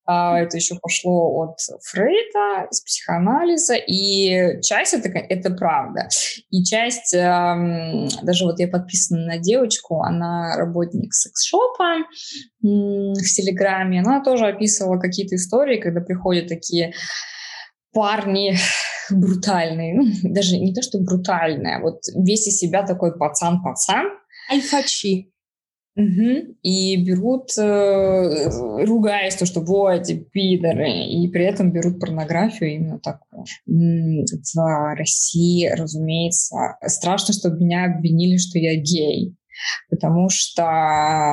[0.09, 6.09] А, это еще пошло от Фрейда, из психоанализа, и часть это, это правда.
[6.51, 12.05] И часть, даже вот я подписана на девочку, она работник секс-шопа
[12.63, 16.93] в Телеграме, она тоже описывала какие-то истории, когда приходят такие
[17.97, 18.55] парни
[19.11, 24.07] брутальные, ну, даже не то, что брутальные, а вот весь из себя такой пацан-пацан.
[24.53, 25.33] Альфачи.
[25.97, 26.57] Угу.
[26.63, 33.01] И берут, э, ругаясь то, что вот эти пидоры, и при этом берут порнографию именно
[33.01, 33.47] такую.
[33.65, 39.37] В России, разумеется, страшно, чтобы меня обвинили, что я гей.
[39.89, 40.63] Потому что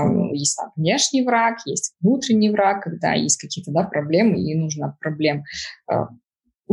[0.09, 4.88] ну, есть там внешний враг, есть внутренний враг, когда есть какие-то да, проблемы, и нужно
[4.88, 5.43] от проблем
[5.91, 5.95] э,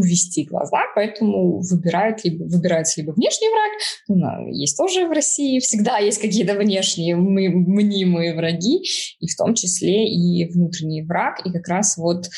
[0.00, 3.70] увести глаза, поэтому выбирают либо, выбирается либо внешний враг,
[4.08, 8.82] ну, есть тоже в России, всегда есть какие-то внешние мы, мнимые враги,
[9.18, 12.28] и в том числе и внутренний враг, и как раз вот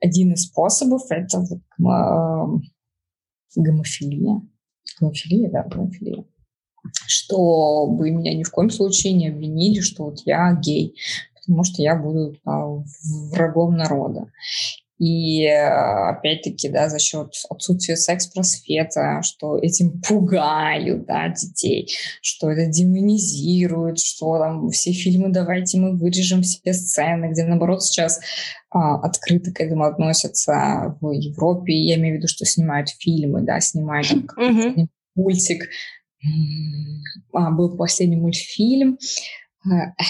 [0.00, 1.60] один из способов— это вот
[3.54, 4.40] гомофилия.
[5.00, 6.24] Гомофилия, да, гомофилия
[7.06, 10.96] чтобы меня ни в коем случае не обвинили, что вот я гей,
[11.34, 12.82] потому что я буду а,
[13.30, 14.30] врагом народа.
[15.02, 23.98] И опять-таки, да, за счет отсутствия секс-просвета, что этим пугают, да, детей, что это демонизирует,
[23.98, 28.20] что там все фильмы «давайте мы вырежем все сцены», где, наоборот, сейчас
[28.70, 31.74] а, открыто к этому относятся в Европе.
[31.74, 35.68] Я имею в виду, что снимают фильмы, да, снимают там, мультик.
[37.32, 38.98] А, был последний мультфильм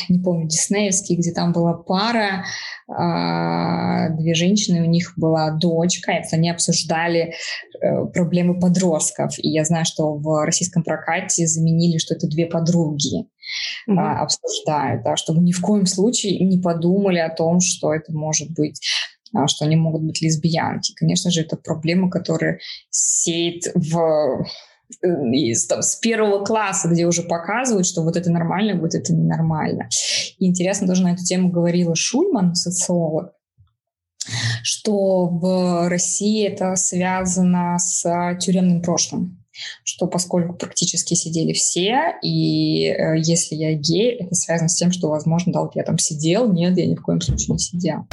[0.08, 2.44] не помню, диснеевский, где там была пара,
[2.88, 7.34] а, две женщины, у них была дочка, и они обсуждали
[7.80, 9.34] э, проблемы подростков.
[9.38, 13.26] И я знаю, что в российском прокате заменили, что это две подруги
[13.88, 13.98] mm-hmm.
[13.98, 18.80] обсуждают, да, чтобы ни в коем случае не подумали о том, что это может быть
[19.34, 20.92] а, что они могут быть лесбиянки.
[20.94, 22.58] Конечно же, это проблема, которая
[22.90, 24.44] сеет в
[25.02, 29.88] из, там, с первого класса, где уже показывают, что вот это нормально, вот это ненормально.
[30.38, 33.32] И интересно, тоже на эту тему говорила Шульман, социолог,
[34.62, 39.42] что в России это связано с тюремным прошлым
[39.84, 45.08] что поскольку практически сидели все, и э, если я гей, это связано с тем, что,
[45.08, 48.06] возможно, да, вот я там сидел, нет, я ни в коем случае не сидел.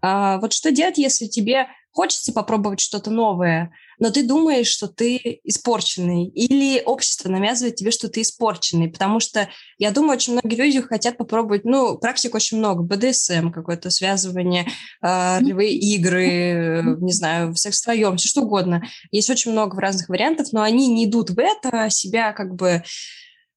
[0.00, 5.40] А, вот что делать, если тебе хочется попробовать что-то новое, но ты думаешь, что ты
[5.44, 10.80] испорченный, или общество навязывает тебе, что ты испорченный, потому что, я думаю, очень многие люди
[10.80, 14.66] хотят попробовать, ну, практик очень много, БДСМ, какое-то связывание,
[15.02, 18.82] э, ролевые игры, не знаю, секс втроем, все что угодно.
[19.12, 22.82] Есть очень много разных вариантов, но они не идут в это, себя как бы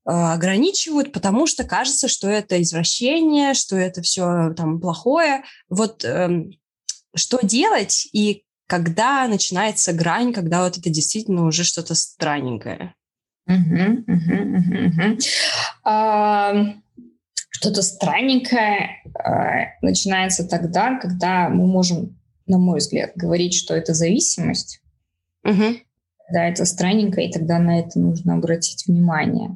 [0.06, 5.44] а, ограничивают, потому что кажется, что это извращение, что это все там плохое.
[5.70, 6.52] Вот эм,
[7.18, 12.96] что делать и когда начинается грань, когда вот это действительно уже что-то странненькое?
[17.50, 24.82] Что-то странненькое uh, начинается тогда, когда мы можем, на мой взгляд, говорить, что это зависимость.
[25.46, 25.80] Uh-huh.
[26.32, 29.56] Да, это странненько, и тогда на это нужно обратить внимание.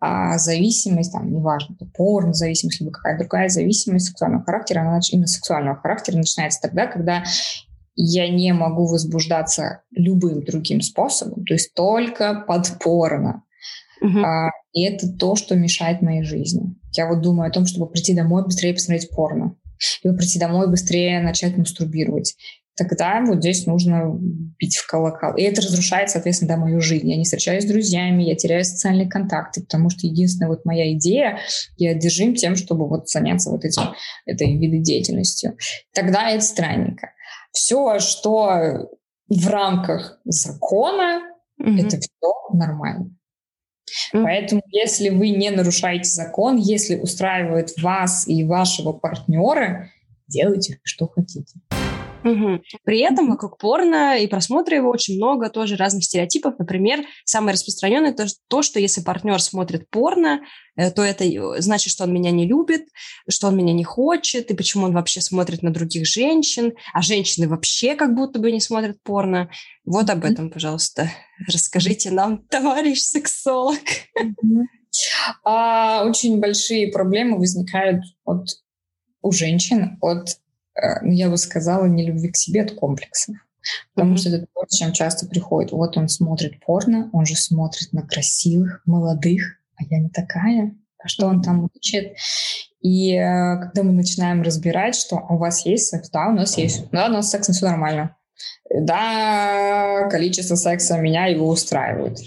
[0.00, 5.76] А зависимость, там, неважно, это порно-зависимость, либо какая-то другая зависимость сексуального характера, она именно сексуального
[5.76, 7.24] характера начинается тогда, когда
[7.96, 13.42] я не могу возбуждаться любым другим способом, то есть только под порно.
[14.02, 14.22] Uh-huh.
[14.22, 16.74] А, и это то, что мешает моей жизни.
[16.92, 19.56] Я вот думаю о том, чтобы прийти домой быстрее посмотреть порно,
[20.02, 22.36] либо прийти домой быстрее начать мастурбировать.
[22.80, 24.18] Тогда вот здесь нужно
[24.58, 25.36] бить в колокол.
[25.36, 27.10] И это разрушает, соответственно, да, мою жизнь.
[27.10, 31.40] Я не встречаюсь с друзьями, я теряю социальные контакты, потому что единственная вот моя идея,
[31.76, 33.82] я держим тем, чтобы вот заняться вот этим,
[34.24, 35.58] этой видой деятельностью.
[35.92, 37.10] Тогда это странненько.
[37.52, 38.88] Все, что
[39.28, 41.20] в рамках закона,
[41.60, 41.86] mm-hmm.
[41.86, 43.14] это все нормально.
[44.14, 44.22] Mm-hmm.
[44.22, 49.90] Поэтому, если вы не нарушаете закон, если устраивает вас и вашего партнера,
[50.28, 51.60] делайте, что хотите.
[52.24, 52.62] Угу.
[52.84, 56.54] При этом вокруг порно и просмотра его очень много тоже разных стереотипов.
[56.58, 60.40] Например, самое распространенное то, то, что если партнер смотрит порно,
[60.76, 62.86] э, то это э, значит, что он меня не любит,
[63.28, 67.48] что он меня не хочет, и почему он вообще смотрит на других женщин, а женщины
[67.48, 69.50] вообще как будто бы не смотрят порно.
[69.84, 71.10] Вот об этом, пожалуйста,
[71.46, 73.80] расскажите нам, товарищ сексолог.
[75.44, 78.46] А, очень большие проблемы возникают от,
[79.22, 80.38] у женщин от
[81.02, 83.36] я бы сказала, не любви к себе, от комплексов.
[83.94, 84.18] Потому mm-hmm.
[84.18, 85.72] что это то, чем часто приходит.
[85.72, 90.74] Вот он смотрит порно, он же смотрит на красивых, молодых, а я не такая.
[91.02, 92.16] А что он там учит?
[92.80, 96.90] И э, когда мы начинаем разбирать, что у вас есть секс, да, у нас есть,
[96.90, 98.16] да, у нас секс, все нормально
[98.72, 102.18] да, количество секса меня его устраивает.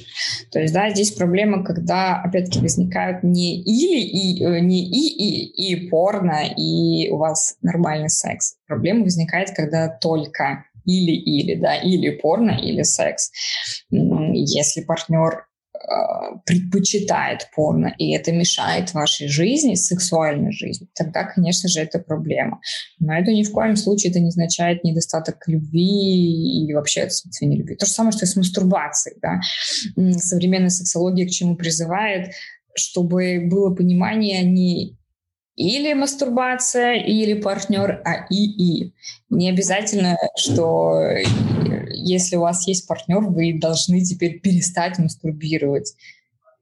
[0.51, 5.73] То есть, да, здесь проблема, когда, опять-таки, возникают не или и, э, не и, и,
[5.73, 8.55] и порно, и у вас нормальный секс.
[8.67, 13.31] Проблема возникает, когда только или-или, да, или порно, или секс.
[13.89, 15.45] Если партнер
[16.45, 22.59] предпочитает порно, и это мешает вашей жизни, сексуальной жизни, тогда, конечно же, это проблема.
[22.99, 27.75] Но это ни в коем случае это не означает недостаток любви или вообще отсутствие нелюбви.
[27.75, 29.17] То же самое, что и с мастурбацией.
[29.21, 29.41] Да?
[30.19, 32.33] Современная сексология к чему призывает,
[32.75, 34.97] чтобы было понимание не
[35.55, 38.93] или мастурбация, или партнер, а и-и.
[39.29, 40.99] Не обязательно, что
[41.93, 45.93] если у вас есть партнер, вы должны теперь перестать мастурбировать.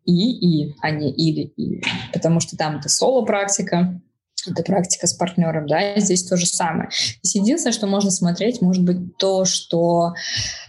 [0.06, 1.84] И-и, а не или-и.
[2.12, 4.02] Потому что там это соло-практика,
[4.48, 6.90] это практика с партнером, да, и здесь то же самое.
[7.22, 10.14] Здесь единственное, что можно смотреть, может быть то, что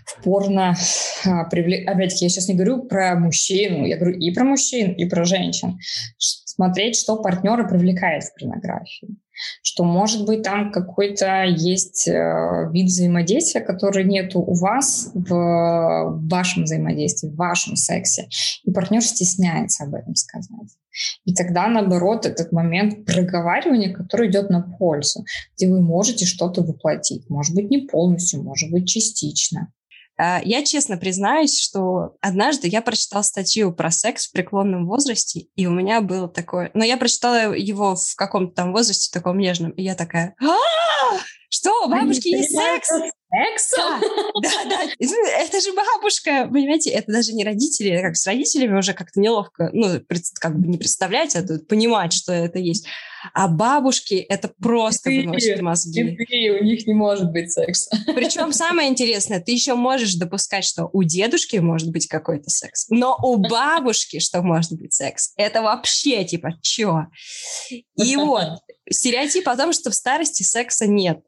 [0.05, 0.77] в порно
[1.25, 1.89] а, привлек...
[1.89, 5.79] Опять-таки, я сейчас не говорю про мужчину, я говорю и про мужчин, и про женщин.
[6.19, 9.17] Смотреть, что партнера привлекает в порнографии
[9.63, 16.65] что, может быть, там какой-то есть э, вид взаимодействия, который нету у вас в вашем
[16.65, 18.29] взаимодействии, в вашем сексе,
[18.65, 20.77] и партнер стесняется об этом сказать.
[21.25, 25.25] И тогда, наоборот, этот момент проговаривания, который идет на пользу,
[25.57, 27.29] где вы можете что-то воплотить.
[27.31, 29.73] Может быть, не полностью, может быть, частично.
[30.25, 35.67] А, я честно признаюсь, что однажды я прочитала статью про секс в преклонном возрасте, и
[35.67, 36.71] у меня было такое...
[36.75, 40.37] Но я прочитала его в каком-то там возрасте, таком нежном, и я такая...
[40.41, 40.47] «А,
[41.83, 42.89] что, бабушки есть секс?
[42.89, 44.01] Секса?
[44.43, 44.83] Да, да,
[45.41, 50.01] Это же бабушка, понимаете, это даже не родители, как с родителями уже как-то неловко, ну,
[50.39, 52.87] как бы не представлять, а понимать, что это есть.
[53.33, 56.17] А бабушки это просто ты, выносит мозги.
[56.29, 57.97] Ты, у них не может быть секса.
[58.15, 63.17] Причем самое интересное, ты еще можешь допускать, что у дедушки может быть какой-то секс, но
[63.23, 67.07] у бабушки что может быть секс, это вообще типа чё?
[67.71, 68.59] И вот
[68.91, 71.21] стереотип о том, что в старости секса нет.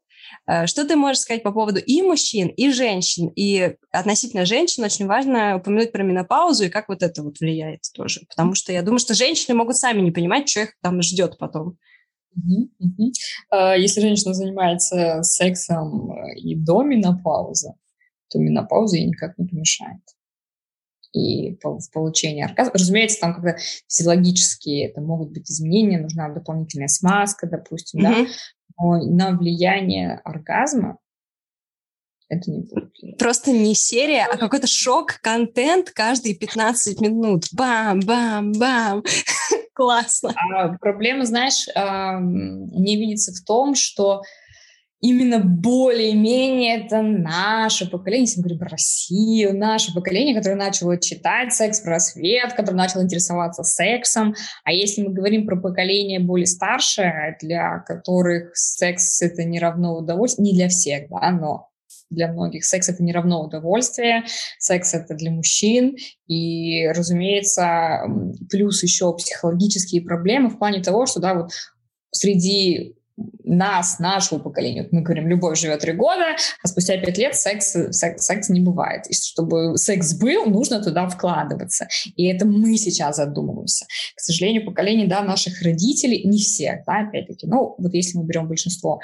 [0.46, 3.28] Э, что ты можешь сказать по поводу и мужчин, и женщин?
[3.34, 8.20] И относительно женщин очень важно упомянуть про менопаузу и как вот это вот влияет тоже.
[8.28, 11.78] Потому что я думаю, что женщины могут сами не понимать, что их там ждет потом.
[13.50, 17.74] А, если женщина занимается сексом э, и до менопаузы,
[18.28, 20.02] то менопауза ей никак не помешает.
[21.12, 22.72] И в получении оргазма.
[22.74, 23.56] Разумеется, там когда
[23.86, 28.26] физиологические это могут быть изменения, нужна дополнительная смазка, допустим, mm-hmm.
[28.26, 28.30] да,
[28.78, 30.98] на влияние оргазма
[32.28, 33.18] это не будет.
[33.18, 37.44] Просто не серия, а какой-то шок-контент каждые 15 минут.
[37.52, 39.04] Бам-бам-бам.
[39.74, 40.32] Классно.
[40.52, 44.22] А проблема, знаешь, не видится в том, что
[45.00, 51.52] именно более-менее это наше поколение, если мы говорим про Россию, наше поколение, которое начало читать
[51.52, 54.34] секс, просвет, которое начало интересоваться сексом.
[54.64, 60.52] А если мы говорим про поколение более старшее, для которых секс— это не равно удовольствие,
[60.52, 61.68] не для всех, да, но
[62.10, 62.64] для многих.
[62.64, 64.24] Секс— это не равно удовольствие,
[64.58, 65.96] секс— это для мужчин.
[66.26, 68.02] И, разумеется,
[68.50, 71.50] плюс еще психологические проблемы в плане того, что, да, вот
[72.10, 72.94] среди
[73.44, 77.76] нас, нашего поколения, вот мы говорим, любовь живет три года, а спустя пять лет секс,
[77.90, 79.06] секс, секс не бывает.
[79.08, 81.86] И чтобы секс был, нужно туда вкладываться.
[82.16, 83.86] И это мы сейчас задумываемся.
[84.16, 88.48] К сожалению, поколение, да, наших родителей, не всех, да, опять-таки, ну, вот если мы берем
[88.48, 89.00] большинство,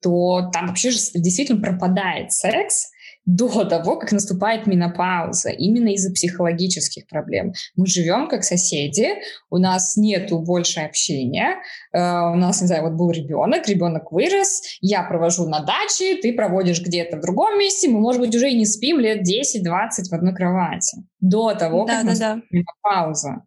[0.00, 2.90] то там вообще же действительно пропадает секс,
[3.36, 7.52] до того, как наступает менопауза, именно из-за психологических проблем.
[7.76, 9.08] Мы живем как соседи,
[9.50, 11.56] у нас нету больше общения,
[11.92, 16.32] э, у нас, не знаю, вот был ребенок, ребенок вырос, я провожу на даче, ты
[16.32, 20.12] проводишь где-то в другом месте, мы, может быть, уже и не спим лет 10-20 в
[20.12, 20.98] одной кровати.
[21.20, 22.58] До того, да, как да, наступает да.
[22.58, 23.42] менопауза.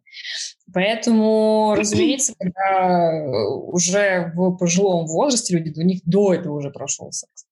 [0.72, 3.26] Поэтому, разумеется, когда
[3.66, 7.44] уже в пожилом возрасте люди, у них до этого уже прошел секс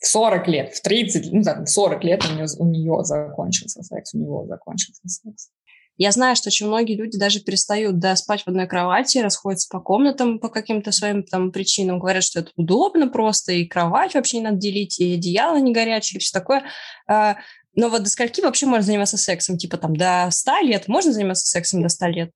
[0.00, 3.82] в 40 лет, в 30, ну так, в 40 лет у нее, у нее закончился
[3.82, 5.50] секс, у него закончился секс.
[5.98, 9.80] Я знаю, что очень многие люди даже перестают да, спать в одной кровати, расходятся по
[9.80, 14.44] комнатам по каким-то своим там причинам, говорят, что это удобно просто, и кровать вообще не
[14.44, 16.64] надо делить, и одеяло не горячее, и все такое.
[17.06, 17.36] А,
[17.74, 19.58] но вот до скольки вообще можно заниматься сексом?
[19.58, 22.30] Типа там до 100 лет можно заниматься сексом до 100 лет?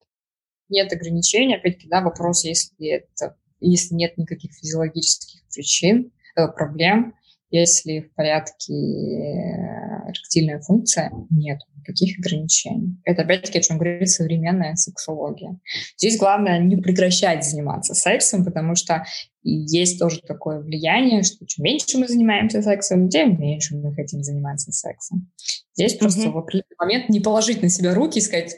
[0.69, 1.57] Нет ограничений.
[1.57, 7.15] Опять-таки, да, вопрос, если, это, если нет никаких физиологических причин, э, проблем,
[7.57, 12.99] если в порядке э, эректильная функция, нет никаких ограничений.
[13.05, 15.61] Это опять-таки, о чем говорит современная сексология.
[15.97, 19.05] Здесь главное не прекращать заниматься сексом, потому что
[19.45, 24.73] есть тоже такое влияние, что чем меньше мы занимаемся сексом, тем меньше мы хотим заниматься
[24.73, 25.31] сексом.
[25.75, 25.99] Здесь mm-hmm.
[25.99, 28.57] просто в определенный момент не положить на себя руки и сказать,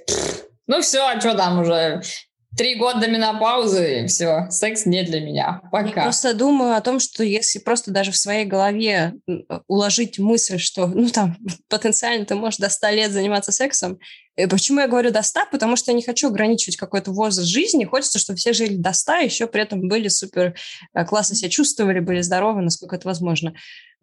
[0.67, 2.01] ну все, а что там уже,
[2.57, 5.61] Три года менопаузы, и все, секс не для меня.
[5.71, 5.89] Пока.
[5.89, 9.15] Я просто думаю о том, что если просто даже в своей голове
[9.67, 11.37] уложить мысль, что, ну, там,
[11.69, 13.99] потенциально ты можешь до 100 лет заниматься сексом,
[14.37, 15.41] и почему я говорю до 100?
[15.51, 17.85] Потому что я не хочу ограничивать какой-то возраст жизни.
[17.85, 20.55] Хочется, чтобы все жили до 100, еще при этом были супер
[20.95, 23.55] э, классно себя чувствовали, были здоровы, насколько это возможно.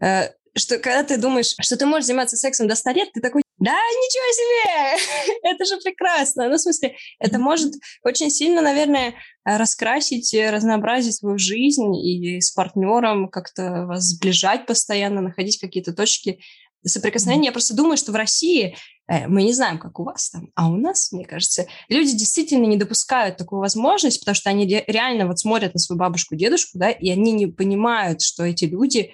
[0.01, 3.43] Э, что когда ты думаешь, что ты можешь заниматься сексом до 100 лет, ты такой,
[3.58, 5.39] да, ничего себе!
[5.43, 6.49] это же прекрасно.
[6.49, 7.74] Ну, в смысле, это может
[8.04, 9.14] очень сильно, наверное,
[9.45, 16.39] раскрасить, разнообразить свою жизнь и с партнером как-то вас сближать постоянно, находить какие-то точки
[16.86, 17.47] соприкосновения.
[17.47, 18.76] Я просто думаю, что в России
[19.08, 22.66] э, мы не знаем, как у вас там, а у нас, мне кажется, люди действительно
[22.66, 26.89] не допускают такую возможность, потому что они реально вот смотрят на свою бабушку, дедушку, да,
[26.89, 29.14] и они не понимают, что эти люди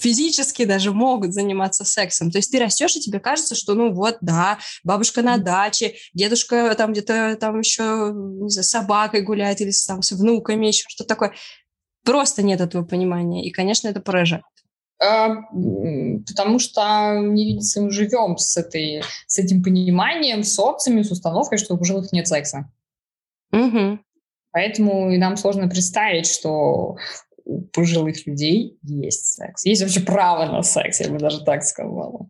[0.00, 2.30] физически даже могут заниматься сексом.
[2.30, 6.74] То есть ты растешь, и тебе кажется, что, ну вот, да, бабушка на даче, дедушка
[6.76, 11.08] там где-то там еще, не знаю, с собакой гуляет или там с внуками, еще что-то
[11.08, 11.34] такое.
[12.04, 13.46] Просто нет этого понимания.
[13.46, 14.42] И, конечно, это поражает.
[15.02, 15.28] А,
[16.26, 21.58] потому что не видится, мы живем с, этой, с этим пониманием, с опциями, с установкой,
[21.58, 22.70] что у пожилых нет секса.
[23.52, 23.98] Угу.
[24.52, 26.96] Поэтому и нам сложно представить, что
[27.44, 29.64] у пожилых людей есть секс.
[29.64, 32.28] Есть вообще право на секс, я бы даже так сказала.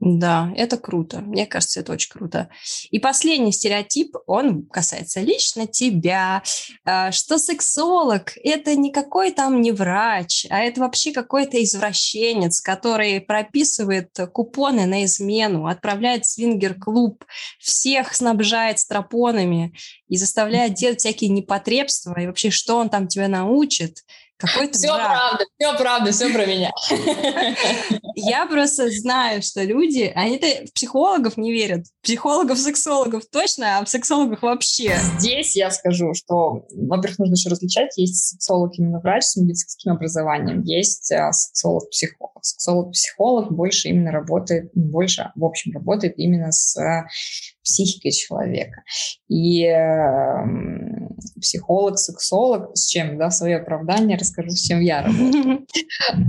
[0.00, 1.20] Да, это круто.
[1.20, 2.48] Мне кажется, это очень круто.
[2.90, 6.42] И последний стереотип, он касается лично тебя,
[6.86, 14.08] а, что сексолог– это никакой там не врач, а это вообще какой-то извращенец, который прописывает
[14.32, 17.22] купоны на измену, отправляет в свингер-клуб,
[17.58, 19.74] всех снабжает стропонами
[20.08, 23.98] и заставляет делать всякие непотребства, и вообще, что он там тебя научит–
[24.40, 25.08] какой-то все брак.
[25.08, 26.70] правда, все правда, все про меня.
[28.16, 31.86] Я просто знаю, что люди, они-то в психологов не верят.
[32.02, 34.96] Психологов, сексологов точно, а в сексологах вообще.
[35.18, 37.96] Здесь я скажу, что, во-первых, нужно еще различать.
[37.96, 42.42] Есть сексолог именно врач с медицинским образованием, есть а, сексолог-психолог.
[42.42, 47.06] Сексолог-психолог больше именно работает, больше, в общем, работает именно с а,
[47.62, 48.82] психикой человека.
[49.28, 51.00] И э,
[51.40, 55.66] психолог, сексолог, с чем, да, свое оправдание расскажу, с чем я работаю.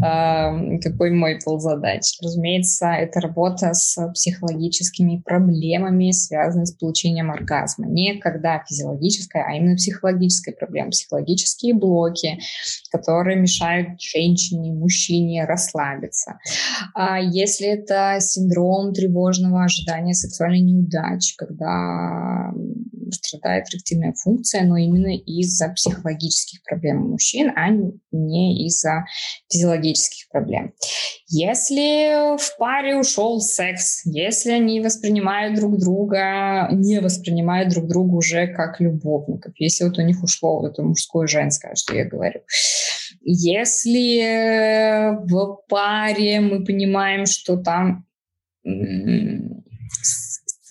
[0.81, 2.17] Какой мой пол задач?
[2.21, 7.87] Разумеется, это работа с психологическими проблемами, связанными с получением оргазма.
[7.87, 12.39] Не когда физиологическая, а именно психологическая проблема, психологические блоки,
[12.91, 16.39] которые мешают женщине, мужчине расслабиться.
[16.93, 22.51] А если это синдром тревожного ожидания сексуальной неудачи, когда
[23.13, 27.69] страдает эректильная функция, но именно из-за психологических проблем мужчин, а
[28.11, 29.05] не из-за
[29.51, 30.73] физиологических проблем.
[31.27, 38.47] Если в паре ушел секс, если они воспринимают друг друга, не воспринимают друг друга уже
[38.47, 42.41] как любовников, если вот у них ушло вот это мужское и женское, что я говорю,
[43.21, 48.05] если в паре мы понимаем, что там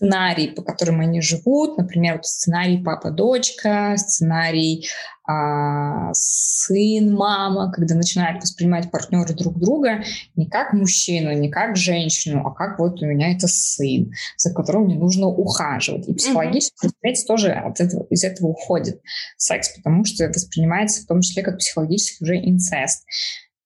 [0.00, 4.88] сценарий, по которым они живут, например, вот сценарий папа-дочка, сценарий
[5.28, 10.02] а, сын-мама, когда начинают воспринимать партнеры друг друга
[10.36, 14.84] не как мужчину, не как женщину, а как вот у меня это сын, за которым
[14.84, 16.08] мне нужно ухаживать.
[16.08, 17.26] И психологически, mm-hmm.
[17.26, 19.02] тоже от этого, из этого уходит
[19.36, 23.04] секс, потому что воспринимается в том числе как психологически уже инцест.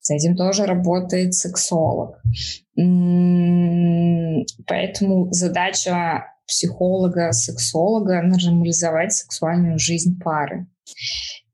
[0.05, 2.21] С этим тоже работает сексолог.
[4.67, 10.67] Поэтому задача психолога, сексолога нормализовать сексуальную жизнь пары.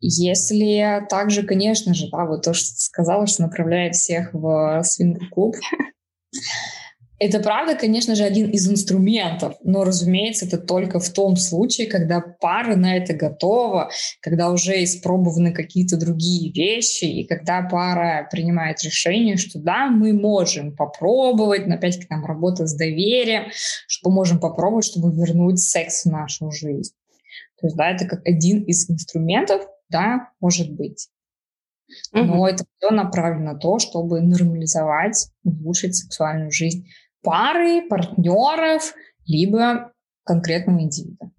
[0.00, 5.54] Если также, конечно же, да, вот то, что ты сказала, что направляет всех в свингер-клуб,
[7.20, 12.20] это правда, конечно же, один из инструментов, но, разумеется, это только в том случае, когда
[12.20, 13.90] пара на это готова,
[14.22, 20.74] когда уже испробованы какие-то другие вещи, и когда пара принимает решение, что да, мы можем
[20.74, 23.50] попробовать, но опять-таки там работа с доверием,
[23.86, 26.94] что мы можем попробовать, чтобы вернуть секс в нашу жизнь.
[27.60, 31.10] То есть, да, это как один из инструментов, да, может быть.
[32.12, 32.50] Но mm-hmm.
[32.50, 36.86] это все направлено на то, чтобы нормализовать, улучшить сексуальную жизнь
[37.22, 38.94] пары, партнеров,
[39.26, 39.92] либо
[40.24, 41.30] конкретного индивида.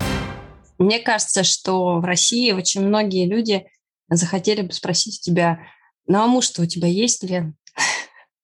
[0.78, 3.66] Мне кажется, что в России очень многие люди
[4.10, 5.60] захотели бы спросить тебя,
[6.08, 7.56] ну а муж-то у тебя есть, Лен?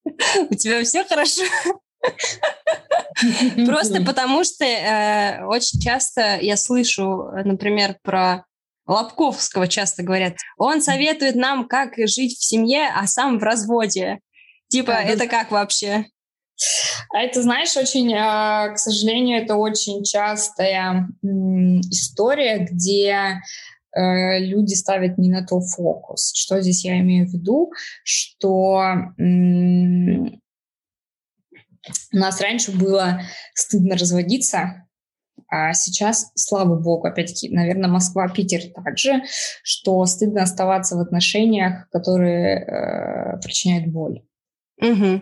[0.49, 1.43] У тебя все хорошо?
[3.65, 8.45] Просто потому что э, очень часто я слышу, например, про
[8.85, 14.19] Лобковского часто говорят, он советует нам, как жить в семье, а сам в разводе.
[14.69, 16.05] Типа, это как вообще?
[17.13, 21.07] А это, знаешь, очень, а, к сожалению, это очень частая
[21.91, 23.39] история, где
[23.95, 26.33] э, люди ставят не на то фокус.
[26.35, 27.71] Что здесь я имею в виду?
[28.03, 28.93] Что
[32.13, 33.21] у нас раньше было
[33.53, 34.87] стыдно разводиться,
[35.49, 39.23] а сейчас, слава богу, опять-таки, наверное, Москва, Питер также,
[39.63, 44.23] что стыдно оставаться в отношениях, которые э, причиняют боль.
[44.81, 45.21] Угу.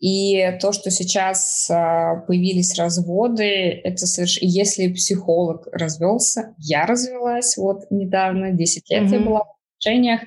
[0.00, 4.48] И то, что сейчас а, появились разводы, это совершенно...
[4.48, 9.12] Если психолог развелся, я развелась вот недавно, 10 лет mm-hmm.
[9.12, 10.20] я была в отношениях,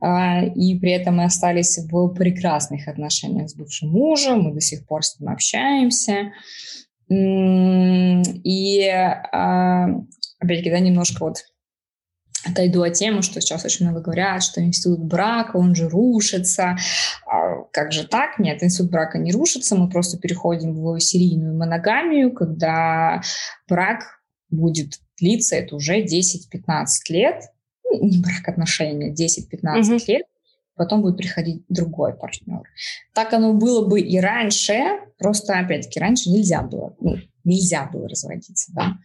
[0.00, 4.86] а, и при этом мы остались в прекрасных отношениях с бывшим мужем, мы до сих
[4.86, 6.32] пор с ним общаемся.
[7.10, 9.86] И а,
[10.38, 11.38] опять-таки, да, немножко вот
[12.50, 16.76] отойду от темы, что сейчас очень много говорят, что институт брака, он же рушится.
[17.26, 18.38] А как же так?
[18.38, 23.22] Нет, институт брака не рушится, мы просто переходим в серийную моногамию, когда
[23.68, 24.20] брак
[24.50, 27.42] будет длиться, это уже 10-15 лет,
[27.84, 30.04] ну, не брак отношения, 10-15 mm-hmm.
[30.06, 30.26] лет,
[30.76, 32.62] потом будет приходить другой партнер.
[33.14, 34.78] Так оно было бы и раньше,
[35.18, 36.94] просто, опять-таки, раньше нельзя было.
[37.00, 37.16] Ну,
[37.48, 38.98] нельзя было разводиться, да.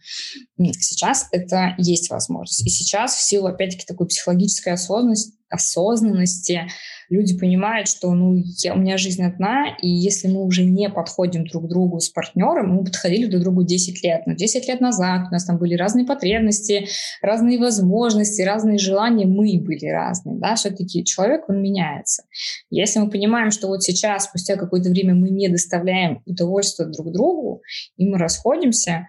[0.80, 2.66] Сейчас это есть возможность.
[2.66, 6.68] И сейчас в силу, опять-таки, такой психологической осознанности, осознанности.
[7.10, 11.46] Люди понимают, что ну, я, у меня жизнь одна, и если мы уже не подходим
[11.46, 14.80] друг к другу с партнером, мы подходили друг к другу 10 лет, но 10 лет
[14.80, 16.86] назад у нас там были разные потребности,
[17.22, 22.24] разные возможности, разные желания, мы были разные, да, все-таки человек, он меняется.
[22.70, 27.62] Если мы понимаем, что вот сейчас, спустя какое-то время мы не доставляем удовольствия друг другу,
[27.96, 29.06] и мы расходимся,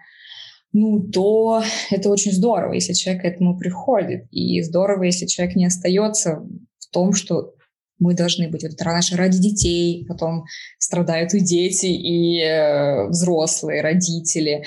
[0.78, 4.26] ну, то это очень здорово, если человек к этому приходит.
[4.30, 6.46] И здорово, если человек не остается
[6.78, 7.54] в том, что
[7.98, 10.44] мы должны быть вот раньше ради детей, потом
[10.78, 14.64] страдают и дети, и э, взрослые, родители.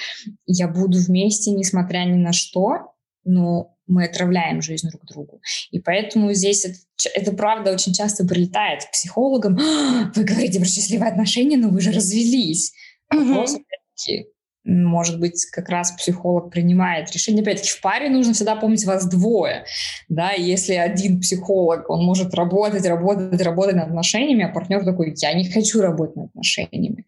[0.47, 5.41] Я буду вместе, несмотря ни на что, но мы отравляем жизнь друг другу.
[5.69, 6.77] И поэтому здесь это,
[7.13, 9.59] это правда очень часто прилетает к психологам.
[9.59, 12.73] «А, вы говорите про счастливые отношения, но вы же развелись.
[13.09, 14.38] Опять
[14.69, 17.41] может быть, как раз психолог принимает решение.
[17.41, 19.65] Опять-таки, в паре нужно всегда помнить вас двое.
[20.07, 25.33] Да, если один психолог, он может работать, работать, работать над отношениями, а партнер такой, я
[25.33, 27.05] не хочу работать над отношениями.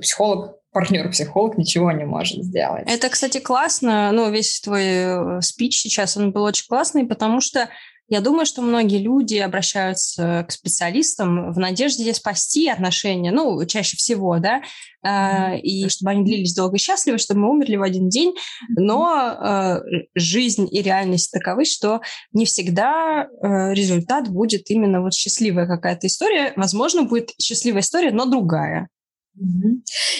[0.00, 2.84] Психолог партнер-психолог ничего не может сделать.
[2.86, 4.12] Это, кстати, классно.
[4.12, 7.68] Ну, весь твой э, спич сейчас, он был очень классный, потому что
[8.08, 14.38] я думаю, что многие люди обращаются к специалистам в надежде спасти отношения, ну, чаще всего,
[14.38, 14.62] да,
[15.04, 15.60] mm-hmm.
[15.60, 18.34] и чтобы они длились долго и счастливо, чтобы мы умерли в один день,
[18.70, 19.80] но э,
[20.14, 22.00] жизнь и реальность таковы, что
[22.32, 26.52] не всегда э, результат будет именно вот счастливая какая-то история.
[26.56, 28.88] Возможно, будет счастливая история, но другая.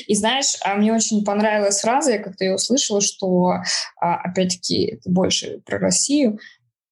[0.06, 3.54] И знаешь, а мне очень понравилась фраза, я как-то ее услышала, что,
[4.00, 6.38] а, опять-таки, это больше про Россию,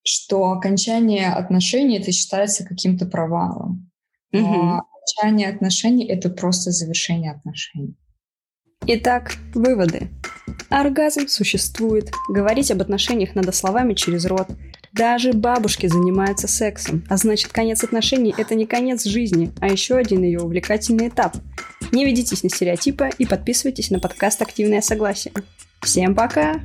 [0.06, 3.90] что окончание отношений это считается каким-то провалом.
[4.32, 7.96] Но окончание отношений это просто завершение отношений.
[8.86, 10.08] Итак, выводы.
[10.68, 12.10] Оргазм существует.
[12.28, 14.48] Говорить об отношениях надо словами через рот.
[14.92, 20.22] Даже бабушки занимаются сексом, а значит конец отношений– это не конец жизни, а еще один
[20.22, 21.36] ее увлекательный этап.
[21.92, 25.34] Не ведитесь на стереотипы и подписывайтесь на подкаст «Активное согласие».
[25.82, 26.62] Всем пока!